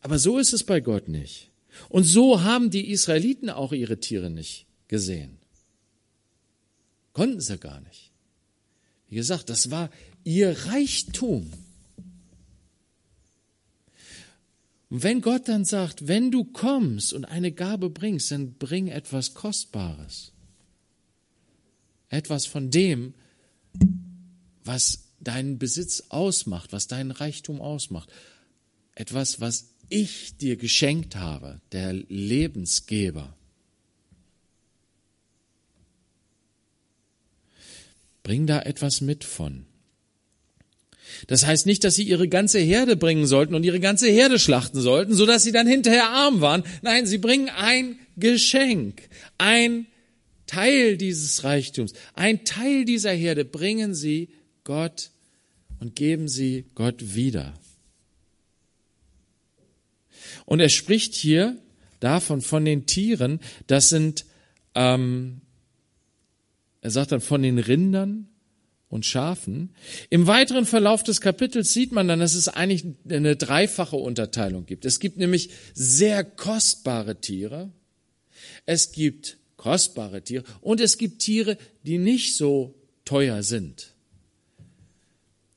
Aber 0.00 0.18
so 0.18 0.38
ist 0.38 0.52
es 0.52 0.64
bei 0.64 0.80
Gott 0.80 1.06
nicht. 1.06 1.50
Und 1.88 2.02
so 2.02 2.42
haben 2.42 2.68
die 2.68 2.90
Israeliten 2.90 3.48
auch 3.48 3.72
ihre 3.72 4.00
Tiere 4.00 4.28
nicht 4.28 4.66
gesehen. 4.88 5.38
Konnten 7.12 7.40
sie 7.40 7.58
gar 7.58 7.80
nicht. 7.82 8.10
Wie 9.08 9.14
gesagt, 9.14 9.50
das 9.50 9.70
war 9.70 9.88
ihr 10.24 10.56
Reichtum. 10.66 11.52
Und 14.88 15.04
wenn 15.04 15.20
Gott 15.20 15.46
dann 15.46 15.64
sagt, 15.64 16.08
wenn 16.08 16.32
du 16.32 16.42
kommst 16.42 17.12
und 17.12 17.24
eine 17.24 17.52
Gabe 17.52 17.88
bringst, 17.88 18.32
dann 18.32 18.54
bring 18.54 18.88
etwas 18.88 19.34
Kostbares. 19.34 20.32
Etwas 22.08 22.46
von 22.46 22.72
dem, 22.72 23.14
was 24.64 25.04
deinen 25.20 25.58
Besitz 25.58 26.04
ausmacht, 26.08 26.72
was 26.72 26.86
deinen 26.86 27.10
Reichtum 27.10 27.60
ausmacht. 27.60 28.10
Etwas, 28.94 29.40
was 29.40 29.70
ich 29.88 30.36
dir 30.36 30.56
geschenkt 30.56 31.16
habe, 31.16 31.60
der 31.72 31.92
Lebensgeber. 31.92 33.36
Bring 38.22 38.46
da 38.46 38.60
etwas 38.62 39.00
mit 39.00 39.24
von. 39.24 39.66
Das 41.26 41.44
heißt 41.44 41.66
nicht, 41.66 41.82
dass 41.84 41.96
sie 41.96 42.04
ihre 42.04 42.28
ganze 42.28 42.60
Herde 42.60 42.96
bringen 42.96 43.26
sollten 43.26 43.54
und 43.54 43.64
ihre 43.64 43.80
ganze 43.80 44.08
Herde 44.08 44.38
schlachten 44.38 44.80
sollten, 44.80 45.14
so 45.14 45.26
dass 45.26 45.42
sie 45.42 45.52
dann 45.52 45.66
hinterher 45.66 46.08
arm 46.08 46.40
waren. 46.40 46.62
Nein, 46.82 47.06
sie 47.06 47.18
bringen 47.18 47.48
ein 47.48 47.98
Geschenk, 48.16 49.02
ein 49.38 49.86
Teil 50.46 50.96
dieses 50.96 51.44
Reichtums, 51.44 51.92
ein 52.14 52.44
Teil 52.44 52.84
dieser 52.84 53.12
Herde 53.12 53.44
bringen 53.44 53.94
sie 53.94 54.28
Gott 54.70 55.10
und 55.80 55.96
geben 55.96 56.28
sie 56.28 56.64
Gott 56.76 57.16
wieder. 57.16 57.54
Und 60.46 60.60
er 60.60 60.68
spricht 60.68 61.12
hier 61.12 61.56
davon, 61.98 62.40
von 62.40 62.64
den 62.64 62.86
Tieren, 62.86 63.40
das 63.66 63.88
sind, 63.88 64.26
ähm, 64.76 65.40
er 66.82 66.92
sagt 66.92 67.10
dann 67.10 67.20
von 67.20 67.42
den 67.42 67.58
Rindern 67.58 68.28
und 68.88 69.04
Schafen. 69.04 69.74
Im 70.08 70.28
weiteren 70.28 70.66
Verlauf 70.66 71.02
des 71.02 71.20
Kapitels 71.20 71.72
sieht 71.72 71.90
man 71.90 72.06
dann, 72.06 72.20
dass 72.20 72.34
es 72.34 72.46
eigentlich 72.46 72.84
eine 73.08 73.34
dreifache 73.34 73.96
Unterteilung 73.96 74.66
gibt. 74.66 74.84
Es 74.84 75.00
gibt 75.00 75.16
nämlich 75.16 75.50
sehr 75.74 76.22
kostbare 76.22 77.20
Tiere, 77.20 77.72
es 78.66 78.92
gibt 78.92 79.36
kostbare 79.56 80.22
Tiere 80.22 80.44
und 80.60 80.80
es 80.80 80.96
gibt 80.96 81.22
Tiere, 81.22 81.58
die 81.82 81.98
nicht 81.98 82.36
so 82.36 82.76
teuer 83.04 83.42
sind. 83.42 83.96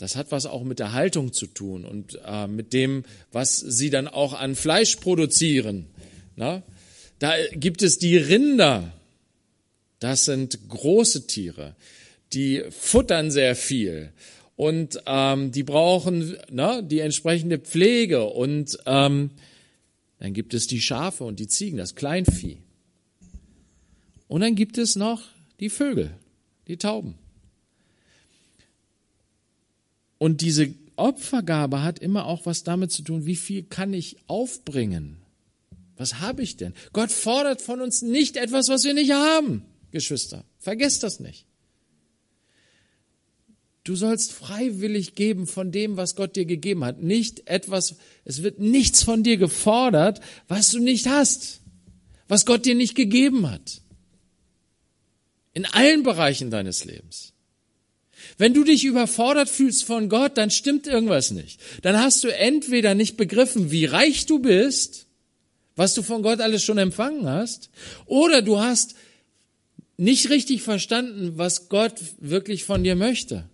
Das 0.04 0.18
hat 0.18 0.34
was 0.34 0.46
auch 0.46 0.66
mit 0.66 0.80
der 0.80 0.92
Haltung 0.92 1.32
zu 1.32 1.48
tun 1.48 1.86
und 1.86 2.20
äh, 2.26 2.46
mit 2.46 2.74
dem, 2.74 3.06
was 3.32 3.58
sie 3.58 3.90
dann 3.90 4.10
auch 4.10 4.34
an 4.34 4.54
Fleisch 4.54 4.98
produzieren. 4.98 5.86
Na? 6.36 6.62
Da 7.20 7.32
gibt 7.54 7.82
es 7.82 8.00
die 8.00 8.18
Rinder. 8.18 8.92
Das 10.00 10.26
sind 10.26 10.68
große 10.68 11.26
Tiere. 11.28 11.78
Die 12.34 12.66
futtern 12.70 13.32
sehr 13.32 13.56
viel 13.56 14.12
und 14.58 15.02
ähm, 15.06 15.54
die 15.54 15.64
brauchen 15.64 16.36
na, 16.52 16.82
die 16.82 17.00
entsprechende 17.00 17.58
Pflege. 17.58 18.26
Und 18.26 18.78
ähm, 18.86 19.30
dann 20.20 20.34
gibt 20.34 20.54
es 20.54 20.68
die 20.68 20.82
Schafe 20.82 21.24
und 21.24 21.40
die 21.40 21.48
Ziegen, 21.48 21.78
das 21.78 21.96
Kleinvieh. 21.96 22.58
Und 24.28 24.42
dann 24.42 24.56
gibt 24.56 24.78
es 24.78 24.98
noch 24.98 25.22
die 25.62 25.70
Vögel, 25.70 26.12
die 26.68 26.76
Tauben. 26.76 27.16
Und 30.24 30.40
diese 30.40 30.74
Opfergabe 30.96 31.84
hat 31.84 32.00
immer 32.00 32.28
auch 32.28 32.46
was 32.46 32.64
damit 32.64 32.94
zu 32.94 33.02
tun, 33.02 33.26
wie 33.26 33.36
viel 33.36 33.62
kann 33.62 33.94
ich 33.94 34.16
aufbringen? 34.28 35.18
Was 35.98 36.22
habe 36.22 36.44
ich 36.44 36.56
denn? 36.56 36.74
Gott 36.94 37.12
fordert 37.12 37.62
von 37.62 37.82
uns 37.82 38.02
nicht 38.02 38.38
etwas, 38.38 38.70
was 38.70 38.86
wir 38.86 38.94
nicht 38.94 39.12
haben, 39.12 39.66
Geschwister. 39.92 40.46
Vergesst 40.60 41.04
das 41.04 41.20
nicht. 41.20 41.46
Du 43.84 43.98
sollst 43.98 44.32
freiwillig 44.32 45.16
geben 45.16 45.46
von 45.46 45.74
dem, 45.74 45.98
was 45.98 46.16
Gott 46.16 46.38
dir 46.38 46.46
gegeben 46.46 46.86
hat. 46.86 47.04
Nicht 47.04 47.50
etwas, 47.50 47.98
es 48.24 48.44
wird 48.44 48.60
nichts 48.60 49.04
von 49.04 49.24
dir 49.24 49.36
gefordert, 49.36 50.22
was 50.48 50.72
du 50.72 50.80
nicht 50.80 51.06
hast, 51.06 51.60
was 52.30 52.46
Gott 52.46 52.66
dir 52.66 52.76
nicht 52.76 52.96
gegeben 52.96 53.52
hat. 53.52 53.82
In 55.52 55.66
allen 55.66 56.04
Bereichen 56.04 56.50
deines 56.50 56.86
Lebens. 56.86 57.33
Wenn 58.38 58.54
du 58.54 58.64
dich 58.64 58.84
überfordert 58.86 59.50
fühlst 59.50 59.84
von 59.84 60.10
Gott, 60.10 60.38
dann 60.38 60.50
stimmt 60.50 60.88
irgendwas 60.88 61.32
nicht. 61.32 61.60
Dann 61.82 62.00
hast 62.00 62.24
du 62.24 62.30
entweder 62.30 62.96
nicht 62.96 63.18
begriffen, 63.18 63.72
wie 63.72 63.86
reich 63.86 64.26
du 64.26 64.40
bist, 64.40 65.06
was 65.76 65.94
du 65.94 66.04
von 66.04 66.24
Gott 66.24 66.40
alles 66.40 66.64
schon 66.64 66.78
empfangen 66.78 67.28
hast, 67.28 67.70
oder 68.06 68.42
du 68.42 68.60
hast 68.60 68.96
nicht 69.98 70.30
richtig 70.30 70.62
verstanden, 70.62 71.38
was 71.38 71.70
Gott 71.70 72.00
wirklich 72.20 72.64
von 72.64 72.84
dir 72.84 72.96
möchte. 72.96 73.50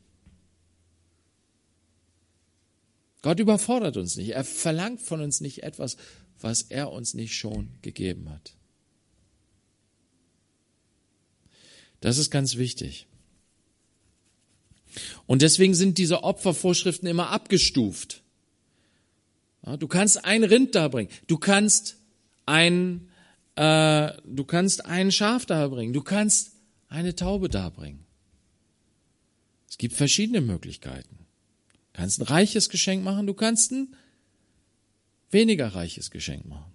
Gott 3.21 3.39
überfordert 3.39 3.97
uns 3.97 4.15
nicht. 4.15 4.29
Er 4.29 4.45
verlangt 4.45 5.01
von 5.01 5.19
uns 5.21 5.41
nicht 5.41 5.63
etwas, 5.63 5.97
was 6.39 6.61
er 6.63 6.91
uns 6.91 7.13
nicht 7.13 7.35
schon 7.35 7.69
gegeben 7.81 8.29
hat. 8.29 8.53
Das 11.99 12.17
ist 12.17 12.31
ganz 12.31 12.55
wichtig. 12.55 13.07
Und 15.25 15.41
deswegen 15.41 15.73
sind 15.73 15.97
diese 15.97 16.23
Opfervorschriften 16.23 17.07
immer 17.07 17.29
abgestuft. 17.29 18.23
du 19.77 19.87
kannst 19.87 20.25
ein 20.25 20.43
Rind 20.43 20.75
darbringen, 20.75 21.11
du 21.27 21.37
kannst 21.37 21.97
ein, 22.45 23.09
äh, 23.55 24.13
du 24.25 24.43
kannst 24.45 24.85
ein 24.85 25.11
Schaf 25.11 25.45
darbringen, 25.45 25.93
du 25.93 26.01
kannst 26.01 26.53
eine 26.87 27.15
Taube 27.15 27.49
darbringen. 27.49 28.05
Es 29.69 29.77
gibt 29.77 29.95
verschiedene 29.95 30.41
Möglichkeiten. 30.41 31.27
Du 31.71 32.01
kannst 32.01 32.19
ein 32.19 32.25
reiches 32.25 32.69
Geschenk 32.69 33.03
machen, 33.03 33.27
du 33.27 33.33
kannst 33.33 33.71
ein 33.71 33.95
weniger 35.29 35.67
reiches 35.67 36.09
Geschenk 36.09 36.45
machen. 36.45 36.73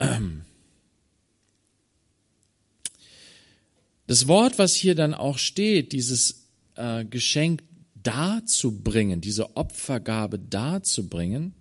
Ähm. 0.00 0.42
Das 4.10 4.26
Wort, 4.26 4.58
was 4.58 4.74
hier 4.74 4.96
dann 4.96 5.14
auch 5.14 5.38
steht, 5.38 5.92
dieses 5.92 6.48
äh, 6.74 7.04
Geschenk 7.04 7.62
darzubringen, 7.94 9.20
diese 9.20 9.56
Opfergabe 9.56 10.36
darzubringen, 10.36 11.54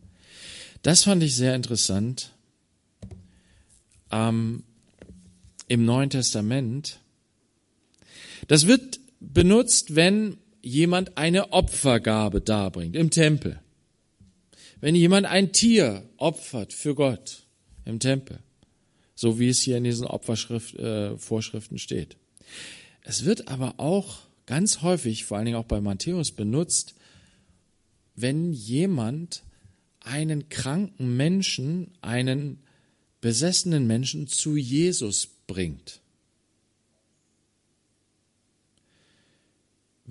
das 0.81 1.03
fand 1.03 1.21
ich 1.21 1.35
sehr 1.35 1.53
interessant. 1.53 2.31
Ähm, 4.09 4.63
Im 5.67 5.85
Neuen 5.85 6.09
Testament. 6.09 6.97
Das 8.47 8.65
wird 8.65 8.99
benutzt, 9.19 9.93
wenn 9.95 10.39
jemand 10.63 11.19
eine 11.19 11.53
Opfergabe 11.53 12.41
darbringt 12.41 12.95
im 12.95 13.11
Tempel. 13.11 13.59
Wenn 14.81 14.95
jemand 14.95 15.27
ein 15.27 15.53
Tier 15.53 16.01
opfert 16.17 16.73
für 16.73 16.95
Gott 16.95 17.43
im 17.85 17.99
Tempel, 17.99 18.39
so 19.13 19.37
wie 19.37 19.49
es 19.49 19.59
hier 19.59 19.77
in 19.77 19.83
diesen 19.83 20.07
Opfervorschriften 20.07 21.77
äh, 21.77 21.79
steht. 21.79 22.17
Es 23.03 23.25
wird 23.25 23.47
aber 23.47 23.79
auch 23.79 24.19
ganz 24.45 24.81
häufig, 24.81 25.25
vor 25.25 25.37
allen 25.37 25.45
Dingen 25.45 25.57
auch 25.57 25.65
bei 25.65 25.81
Matthäus, 25.81 26.31
benutzt, 26.31 26.95
wenn 28.15 28.51
jemand 28.51 29.43
einen 29.99 30.49
kranken 30.49 31.15
Menschen, 31.15 31.91
einen 32.01 32.59
besessenen 33.21 33.87
Menschen 33.87 34.27
zu 34.27 34.55
Jesus 34.55 35.27
bringt. 35.47 36.01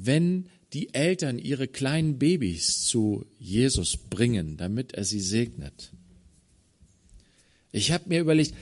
wenn 0.01 0.47
die 0.73 0.95
Eltern 0.95 1.39
ihre 1.39 1.67
kleinen 1.67 2.19
Babys 2.19 2.85
zu 2.87 3.27
Jesus 3.39 3.97
bringen, 3.97 4.57
damit 4.57 4.93
er 4.93 5.05
sie 5.05 5.21
segnet. 5.21 5.93
Ich 7.73 7.91
habe 7.91 8.09
mir 8.09 8.21
überlegt, 8.21 8.55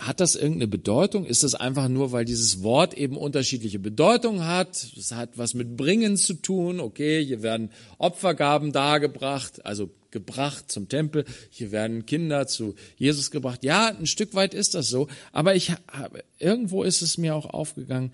hat 0.00 0.20
das 0.20 0.34
irgendeine 0.34 0.68
Bedeutung? 0.68 1.26
Ist 1.26 1.42
das 1.42 1.54
einfach 1.54 1.88
nur, 1.88 2.10
weil 2.10 2.24
dieses 2.24 2.62
Wort 2.62 2.94
eben 2.94 3.16
unterschiedliche 3.16 3.78
Bedeutungen 3.78 4.46
hat? 4.46 4.70
Es 4.96 5.12
hat 5.12 5.36
was 5.36 5.54
mit 5.54 5.76
Bringen 5.76 6.16
zu 6.16 6.34
tun. 6.34 6.80
Okay, 6.80 7.24
hier 7.24 7.42
werden 7.42 7.70
Opfergaben 7.98 8.72
dargebracht, 8.72 9.64
also 9.66 9.90
gebracht 10.10 10.72
zum 10.72 10.88
Tempel. 10.88 11.26
Hier 11.50 11.70
werden 11.70 12.06
Kinder 12.06 12.46
zu 12.46 12.74
Jesus 12.96 13.30
gebracht. 13.30 13.62
Ja, 13.62 13.88
ein 13.88 14.06
Stück 14.06 14.34
weit 14.34 14.54
ist 14.54 14.74
das 14.74 14.88
so. 14.88 15.06
Aber 15.32 15.54
ich 15.54 15.72
habe, 15.92 16.24
irgendwo 16.38 16.82
ist 16.82 17.02
es 17.02 17.18
mir 17.18 17.36
auch 17.36 17.46
aufgegangen. 17.46 18.12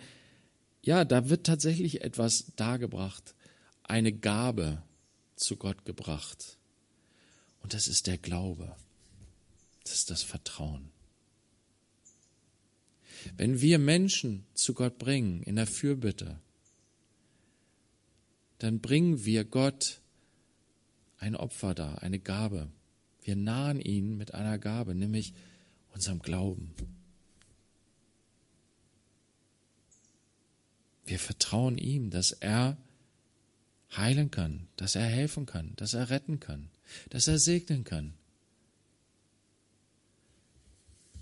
Ja, 0.82 1.05
da 1.05 1.28
wird 1.28 1.47
tatsächlich 1.47 2.03
etwas 2.03 2.47
dargebracht. 2.57 3.34
Eine 3.84 4.12
Gabe 4.12 4.82
zu 5.37 5.57
Gott 5.57 5.84
gebracht. 5.84 6.59
Und 7.62 7.74
das 7.74 7.87
ist 7.87 8.09
der 8.09 8.18
Glaube. 8.18 8.74
Das 9.84 9.95
ist 9.95 10.11
das 10.11 10.24
Vertrauen. 10.24 10.91
Wenn 13.37 13.61
wir 13.61 13.79
Menschen 13.79 14.47
zu 14.55 14.74
Gott 14.74 14.99
bringen 14.99 15.43
in 15.43 15.57
der 15.57 15.66
Fürbitte, 15.66 16.41
dann 18.59 18.81
bringen 18.81 19.24
wir 19.24 19.45
Gott 19.45 20.01
ein 21.18 21.37
Opfer 21.37 21.74
dar, 21.74 22.03
eine 22.03 22.18
Gabe. 22.18 22.68
Wir 23.22 23.37
nahen 23.37 23.81
ihn 23.81 24.16
mit 24.16 24.35
einer 24.35 24.59
Gabe, 24.59 24.95
nämlich 24.95 25.35
unserem 25.93 26.20
Glauben. 26.20 26.74
Wir 31.05 31.18
vertrauen 31.18 31.79
ihm, 31.79 32.11
dass 32.11 32.33
er 32.33 32.77
heilen 33.97 34.31
kann, 34.31 34.68
dass 34.77 34.97
er 34.97 35.07
helfen 35.07 35.47
kann, 35.47 35.72
dass 35.77 35.95
er 35.95 36.11
retten 36.11 36.41
kann, 36.41 36.68
dass 37.11 37.29
er 37.29 37.39
segnen 37.39 37.85
kann. 37.85 38.14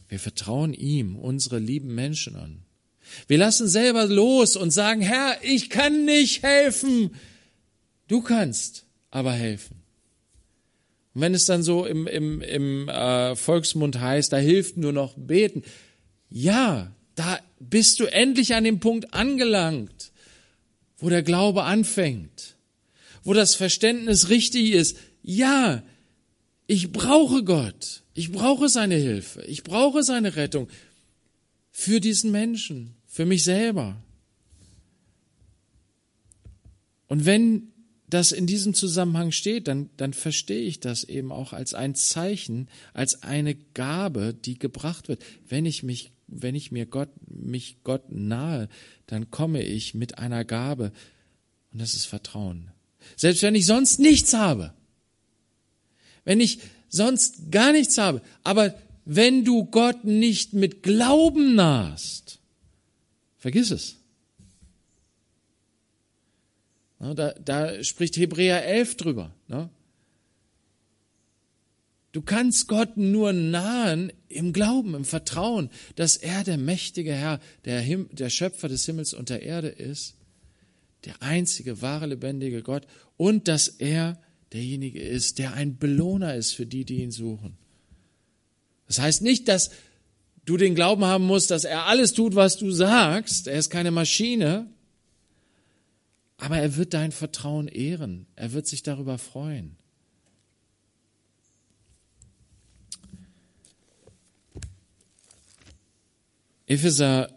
Wir 0.09 0.19
vertrauen 0.19 0.75
ihm, 0.75 1.17
unsere 1.17 1.59
lieben 1.59 1.95
Menschen 1.95 2.37
an. 2.37 2.65
Wir 3.27 3.39
lassen 3.39 3.69
selber 3.69 4.07
los 4.07 4.57
und 4.57 4.71
sagen, 4.71 5.01
Herr, 5.01 5.37
ich 5.43 5.71
kann 5.71 6.05
nicht 6.05 6.43
helfen. 6.43 7.15
Du 8.09 8.23
kannst 8.23 8.85
aber 9.11 9.33
helfen. 9.33 9.83
Und 11.15 11.21
wenn 11.21 11.35
es 11.35 11.45
dann 11.45 11.63
so 11.63 11.87
im, 11.87 12.07
im, 12.07 12.41
im 12.41 12.89
äh, 12.89 13.37
Volksmund 13.37 14.01
heißt, 14.01 14.33
da 14.33 14.37
hilft 14.37 14.77
nur 14.77 14.93
noch 14.93 15.15
beten. 15.17 15.63
Ja, 16.29 16.93
da 17.15 17.39
bist 17.61 18.01
du 18.01 18.07
endlich 18.07 18.55
an 18.55 18.65
dem 18.65 18.81
Punkt 18.81 19.15
angelangt, 19.15 20.13
wo 20.99 21.09
der 21.09 21.23
Glaube 21.23 21.65
anfängt, 21.65 22.57
wo 23.23 23.33
das 23.33 23.55
Verständnis 23.55 24.29
richtig 24.29 24.73
ist. 24.73 24.97
Ja, 25.23 25.83
ich 26.67 26.93
brauche 26.93 27.45
Gott. 27.45 28.04
Ich 28.15 28.31
brauche 28.31 28.69
seine 28.69 28.95
Hilfe. 28.95 29.43
Ich 29.43 29.65
brauche 29.65 30.03
seine 30.03 30.37
Rettung 30.37 30.69
für 31.71 32.01
diesen 32.01 32.31
Menschen, 32.31 32.95
für 33.07 33.27
mich 33.27 33.43
selber. 33.43 33.97
Und 37.09 37.27
wenn 37.27 37.73
das 38.09 38.31
in 38.31 38.47
diesem 38.47 38.75
Zusammenhang 38.75 39.33
steht, 39.33 39.67
dann, 39.67 39.91
dann 39.97 40.13
verstehe 40.13 40.63
ich 40.63 40.79
das 40.79 41.03
eben 41.03 41.33
auch 41.33 41.53
als 41.53 41.75
ein 41.75 41.97
Zeichen, 41.97 42.69
als 42.93 43.25
eine 43.25 43.57
Gabe, 43.57 44.35
die 44.35 44.59
gebracht 44.59 45.09
wird. 45.09 45.21
Wenn 45.49 45.67
ich 45.67 45.83
mich, 45.83 46.13
wenn 46.29 46.55
ich 46.55 46.71
mir 46.71 46.87
Gott, 46.87 47.11
mich 47.29 47.79
Gott 47.83 48.13
nahe, 48.13 48.69
dann 49.07 49.33
komme 49.33 49.63
ich 49.63 49.95
mit 49.95 50.19
einer 50.19 50.45
Gabe. 50.45 50.93
Und 51.73 51.81
das 51.81 51.95
ist 51.95 52.05
Vertrauen. 52.05 52.71
Selbst 53.17 53.43
wenn 53.43 53.57
ich 53.57 53.67
sonst 53.67 53.99
nichts 53.99 54.33
habe. 54.33 54.73
Wenn 56.25 56.41
ich 56.41 56.61
sonst 56.95 57.51
gar 57.51 57.73
nichts 57.73 57.99
habe. 57.99 58.23
Aber 58.43 58.75
wenn 59.05 59.45
du 59.45 59.65
Gott 59.67 60.05
nicht 60.05 60.55
mit 60.55 60.83
Glauben 60.83 61.55
nahst, 61.55 62.39
vergiss 63.37 63.71
es. 63.71 63.97
Da, 66.99 67.35
da 67.35 67.85
spricht 67.85 68.17
Hebräer 68.17 68.65
11 68.65 68.97
drüber. 68.97 69.31
Du 72.13 72.23
kannst 72.23 72.69
Gott 72.69 72.97
nur 72.97 73.33
nahen 73.33 74.13
im 74.29 74.53
Glauben, 74.53 74.95
im 74.95 75.05
Vertrauen, 75.05 75.69
dass 75.97 76.17
er 76.17 76.45
der 76.45 76.57
mächtige 76.59 77.13
Herr, 77.13 77.41
der, 77.65 77.81
Him 77.81 78.09
der 78.13 78.31
Schöpfer 78.31 78.69
des 78.69 78.87
Himmels 78.87 79.13
und 79.13 79.31
der 79.31 79.43
Erde 79.43 79.69
ist, 79.69 80.15
der 81.05 81.21
einzige 81.21 81.83
wahre 81.83 82.07
lebendige 82.07 82.63
Gott 82.63 82.87
und 83.17 83.49
dass 83.49 83.69
er 83.69 84.17
derjenige 84.55 85.03
ist, 85.03 85.39
der 85.39 85.53
ein 85.53 85.77
Belohner 85.77 86.35
ist 86.35 86.53
für 86.53 86.65
die, 86.65 86.85
die 86.85 87.03
ihn 87.03 87.11
suchen. 87.11 87.57
Das 88.87 89.01
heißt 89.01 89.23
nicht, 89.23 89.49
dass 89.49 89.71
du 90.45 90.57
den 90.57 90.75
Glauben 90.75 91.05
haben 91.05 91.27
musst, 91.27 91.51
dass 91.51 91.65
er 91.65 91.87
alles 91.87 92.15
tut, 92.15 92.37
was 92.37 92.57
du 92.57 92.71
sagst. 92.71 93.49
Er 93.49 93.59
ist 93.59 93.71
keine 93.71 93.91
Maschine. 93.91 94.67
Aber 96.37 96.59
er 96.59 96.77
wird 96.77 96.95
dein 96.95 97.11
Vertrauen 97.11 97.69
ehren. 97.69 98.27
Er 98.37 98.53
wird 98.53 98.67
sich 98.67 98.83
darüber 98.83 99.19
freuen. 99.19 99.77
Epheser 106.67 107.31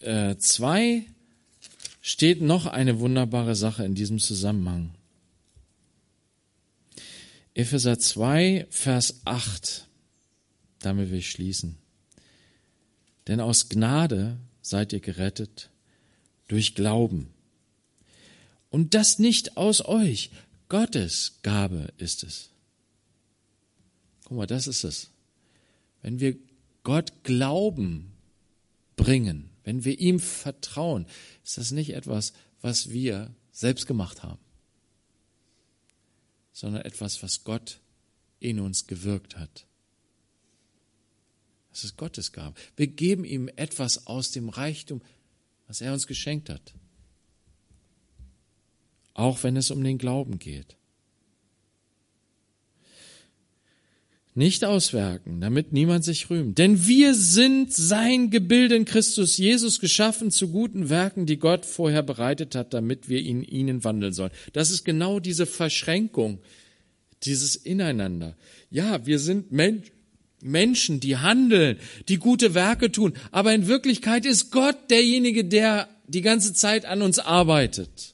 2 0.00 0.82
äh, 0.82 1.02
steht 2.00 2.42
noch 2.42 2.66
eine 2.66 3.00
wunderbare 3.00 3.56
Sache 3.56 3.84
in 3.84 3.94
diesem 3.94 4.18
Zusammenhang. 4.18 4.94
Epheser 7.54 8.00
2, 8.00 8.66
Vers 8.68 9.20
8. 9.24 9.86
Damit 10.80 11.10
will 11.10 11.18
ich 11.18 11.30
schließen. 11.30 11.76
Denn 13.28 13.40
aus 13.40 13.68
Gnade 13.68 14.38
seid 14.60 14.92
ihr 14.92 14.98
gerettet 14.98 15.70
durch 16.48 16.74
Glauben. 16.74 17.32
Und 18.70 18.94
das 18.94 19.20
nicht 19.20 19.56
aus 19.56 19.84
euch. 19.84 20.30
Gottes 20.68 21.38
Gabe 21.42 21.92
ist 21.96 22.24
es. 22.24 22.50
Guck 24.24 24.36
mal, 24.36 24.46
das 24.46 24.66
ist 24.66 24.82
es. 24.82 25.10
Wenn 26.02 26.18
wir 26.18 26.36
Gott 26.82 27.22
Glauben 27.22 28.12
bringen, 28.96 29.50
wenn 29.62 29.84
wir 29.84 30.00
ihm 30.00 30.18
vertrauen, 30.18 31.06
ist 31.44 31.56
das 31.56 31.70
nicht 31.70 31.90
etwas, 31.90 32.32
was 32.60 32.90
wir 32.90 33.32
selbst 33.52 33.86
gemacht 33.86 34.24
haben 34.24 34.43
sondern 36.54 36.82
etwas, 36.82 37.22
was 37.22 37.44
Gott 37.44 37.80
in 38.38 38.60
uns 38.60 38.86
gewirkt 38.86 39.36
hat. 39.36 39.66
Das 41.70 41.82
ist 41.82 41.96
Gottes 41.96 42.32
Gabe. 42.32 42.54
Wir 42.76 42.86
geben 42.86 43.24
ihm 43.24 43.50
etwas 43.56 44.06
aus 44.06 44.30
dem 44.30 44.48
Reichtum, 44.48 45.02
was 45.66 45.80
er 45.80 45.92
uns 45.92 46.06
geschenkt 46.06 46.48
hat. 46.48 46.72
Auch 49.12 49.42
wenn 49.42 49.56
es 49.56 49.72
um 49.72 49.82
den 49.82 49.98
Glauben 49.98 50.38
geht. 50.38 50.76
Nicht 54.36 54.64
auswerken, 54.64 55.40
damit 55.40 55.72
niemand 55.72 56.04
sich 56.04 56.28
rühmt. 56.28 56.58
Denn 56.58 56.88
wir 56.88 57.14
sind 57.14 57.72
sein 57.72 58.30
Gebilde 58.30 58.74
in 58.74 58.84
Christus 58.84 59.38
Jesus 59.38 59.78
geschaffen 59.78 60.32
zu 60.32 60.48
guten 60.48 60.90
Werken, 60.90 61.24
die 61.24 61.38
Gott 61.38 61.64
vorher 61.64 62.02
bereitet 62.02 62.56
hat, 62.56 62.74
damit 62.74 63.08
wir 63.08 63.20
in 63.20 63.44
ihnen 63.44 63.84
wandeln 63.84 64.12
sollen. 64.12 64.32
Das 64.52 64.72
ist 64.72 64.84
genau 64.84 65.20
diese 65.20 65.46
Verschränkung, 65.46 66.40
dieses 67.22 67.54
Ineinander. 67.54 68.36
Ja, 68.70 69.06
wir 69.06 69.20
sind 69.20 69.52
Mensch, 69.52 69.92
Menschen, 70.42 70.98
die 70.98 71.16
handeln, 71.16 71.78
die 72.08 72.18
gute 72.18 72.54
Werke 72.54 72.90
tun. 72.90 73.14
Aber 73.30 73.54
in 73.54 73.68
Wirklichkeit 73.68 74.26
ist 74.26 74.50
Gott 74.50 74.90
derjenige, 74.90 75.44
der 75.44 75.88
die 76.08 76.22
ganze 76.22 76.54
Zeit 76.54 76.86
an 76.86 77.02
uns 77.02 77.20
arbeitet. 77.20 78.13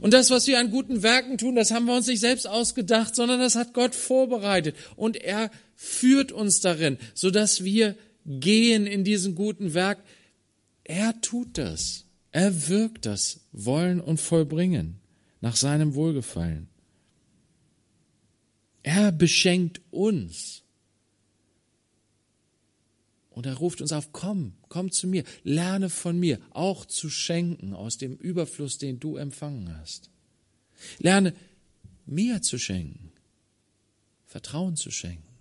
Und 0.00 0.12
das, 0.14 0.30
was 0.30 0.46
wir 0.46 0.58
an 0.58 0.70
guten 0.70 1.02
Werken 1.02 1.38
tun, 1.38 1.54
das 1.54 1.70
haben 1.70 1.86
wir 1.86 1.96
uns 1.96 2.06
nicht 2.06 2.20
selbst 2.20 2.48
ausgedacht, 2.48 3.14
sondern 3.14 3.40
das 3.40 3.56
hat 3.56 3.74
Gott 3.74 3.94
vorbereitet. 3.94 4.76
Und 4.96 5.16
er 5.16 5.50
führt 5.74 6.32
uns 6.32 6.60
darin, 6.60 6.98
sodass 7.14 7.64
wir 7.64 7.96
gehen 8.24 8.86
in 8.86 9.04
diesen 9.04 9.34
guten 9.34 9.74
Werk. 9.74 9.98
Er 10.84 11.20
tut 11.20 11.58
das. 11.58 12.04
Er 12.30 12.68
wirkt 12.68 13.06
das 13.06 13.40
Wollen 13.52 14.00
und 14.00 14.20
Vollbringen 14.20 14.96
nach 15.40 15.56
seinem 15.56 15.94
Wohlgefallen. 15.94 16.68
Er 18.82 19.12
beschenkt 19.12 19.80
uns. 19.90 20.61
Und 23.34 23.46
er 23.46 23.54
ruft 23.54 23.80
uns 23.80 23.92
auf, 23.92 24.12
komm, 24.12 24.54
komm 24.68 24.90
zu 24.90 25.06
mir, 25.06 25.24
lerne 25.42 25.88
von 25.88 26.18
mir, 26.18 26.38
auch 26.50 26.84
zu 26.84 27.08
schenken 27.08 27.74
aus 27.74 27.96
dem 27.96 28.16
Überfluss, 28.16 28.78
den 28.78 29.00
du 29.00 29.16
empfangen 29.16 29.78
hast. 29.78 30.10
Lerne 30.98 31.34
mir 32.04 32.42
zu 32.42 32.58
schenken, 32.58 33.12
Vertrauen 34.26 34.76
zu 34.76 34.90
schenken, 34.90 35.38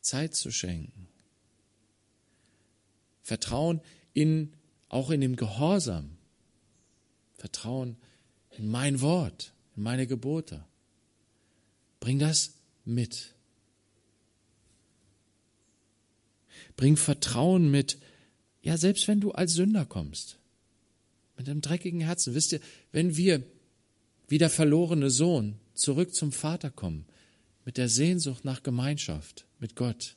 Zeit 0.00 0.34
zu 0.34 0.50
schenken, 0.50 1.08
Vertrauen 3.22 3.80
in, 4.12 4.52
auch 4.88 5.10
in 5.10 5.20
dem 5.20 5.36
Gehorsam, 5.36 6.16
Vertrauen 7.34 7.96
in 8.50 8.68
mein 8.68 9.00
Wort, 9.00 9.52
in 9.76 9.82
meine 9.82 10.06
Gebote. 10.06 10.64
Bring 12.00 12.18
das 12.18 12.54
mit. 12.84 13.33
Bring 16.76 16.96
Vertrauen 16.96 17.70
mit, 17.70 17.98
ja, 18.62 18.76
selbst 18.76 19.06
wenn 19.08 19.20
du 19.20 19.32
als 19.32 19.54
Sünder 19.54 19.84
kommst, 19.84 20.38
mit 21.36 21.48
einem 21.48 21.60
dreckigen 21.60 22.00
Herzen. 22.00 22.34
Wisst 22.34 22.52
ihr, 22.52 22.60
wenn 22.92 23.16
wir 23.16 23.42
wie 24.28 24.38
der 24.38 24.50
verlorene 24.50 25.10
Sohn 25.10 25.56
zurück 25.74 26.14
zum 26.14 26.32
Vater 26.32 26.70
kommen, 26.70 27.06
mit 27.64 27.76
der 27.76 27.88
Sehnsucht 27.88 28.44
nach 28.44 28.62
Gemeinschaft 28.62 29.46
mit 29.58 29.76
Gott, 29.76 30.16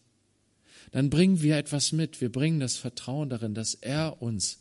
dann 0.92 1.10
bringen 1.10 1.42
wir 1.42 1.58
etwas 1.58 1.92
mit. 1.92 2.22
Wir 2.22 2.32
bringen 2.32 2.60
das 2.60 2.78
Vertrauen 2.78 3.30
darin, 3.30 3.54
dass 3.54 3.74
er 3.74 4.22
uns 4.22 4.60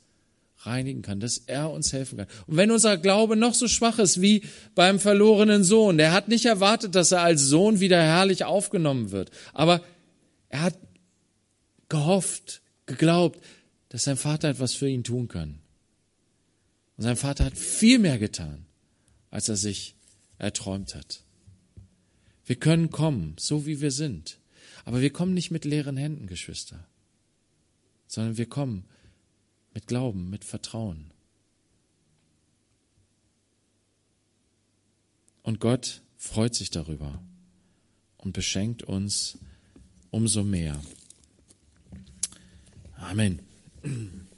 reinigen 0.61 1.03
kann, 1.03 1.20
dass 1.20 1.38
er 1.38 1.70
uns 1.70 1.92
helfen 1.92 2.18
kann. 2.18 2.26
Und 2.47 2.57
wenn 2.57 2.70
unser 2.70 2.97
Glaube 2.97 3.36
noch 3.36 3.55
so 3.55 3.68
schwach 3.68 3.99
ist 3.99 4.20
wie 4.20 4.42
beim 4.74 4.99
verlorenen 4.99 5.64
Sohn, 5.64 5.99
der 5.99 6.12
hat 6.12 6.28
nicht 6.28 6.47
erwartet, 6.47 6.94
dass 6.94 7.12
er 7.12 7.22
als 7.22 7.42
Sohn 7.42 7.80
wieder 7.80 8.03
herrlich 8.03 8.44
aufgenommen 8.44 9.11
wird, 9.11 9.30
aber 9.53 9.82
er 10.49 10.62
hat 10.62 10.78
gehofft, 11.89 12.62
geglaubt, 12.87 13.41
dass 13.89 14.05
sein 14.05 14.16
Vater 14.16 14.49
etwas 14.49 14.74
für 14.74 14.89
ihn 14.89 15.05
tun 15.05 15.28
kann. 15.28 15.61
Und 16.97 17.05
sein 17.05 17.16
Vater 17.16 17.45
hat 17.45 17.57
viel 17.57 17.99
mehr 17.99 18.18
getan, 18.18 18.66
als 19.30 19.49
er 19.49 19.57
sich 19.57 19.95
erträumt 20.39 20.95
hat. 20.95 21.22
Wir 22.45 22.57
können 22.57 22.91
kommen, 22.91 23.34
so 23.39 23.66
wie 23.66 23.80
wir 23.80 23.91
sind. 23.91 24.39
Aber 24.84 25.01
wir 25.01 25.12
kommen 25.12 25.34
nicht 25.34 25.51
mit 25.51 25.64
leeren 25.64 25.97
Händen, 25.97 26.26
Geschwister, 26.28 26.87
sondern 28.07 28.37
wir 28.37 28.47
kommen 28.47 28.84
mit 29.74 29.89
Glauben, 29.89 30.30
mit 30.30 30.45
Vertrauen. 30.45 31.11
Und 35.43 35.61
Gott 35.61 36.03
freut 36.16 36.55
sich 36.55 36.70
darüber 36.70 37.20
und 38.16 38.32
beschenkt 38.32 38.82
uns 38.84 39.39
umso 40.11 40.45
mehr. 40.45 40.80
Amen. 43.03 43.40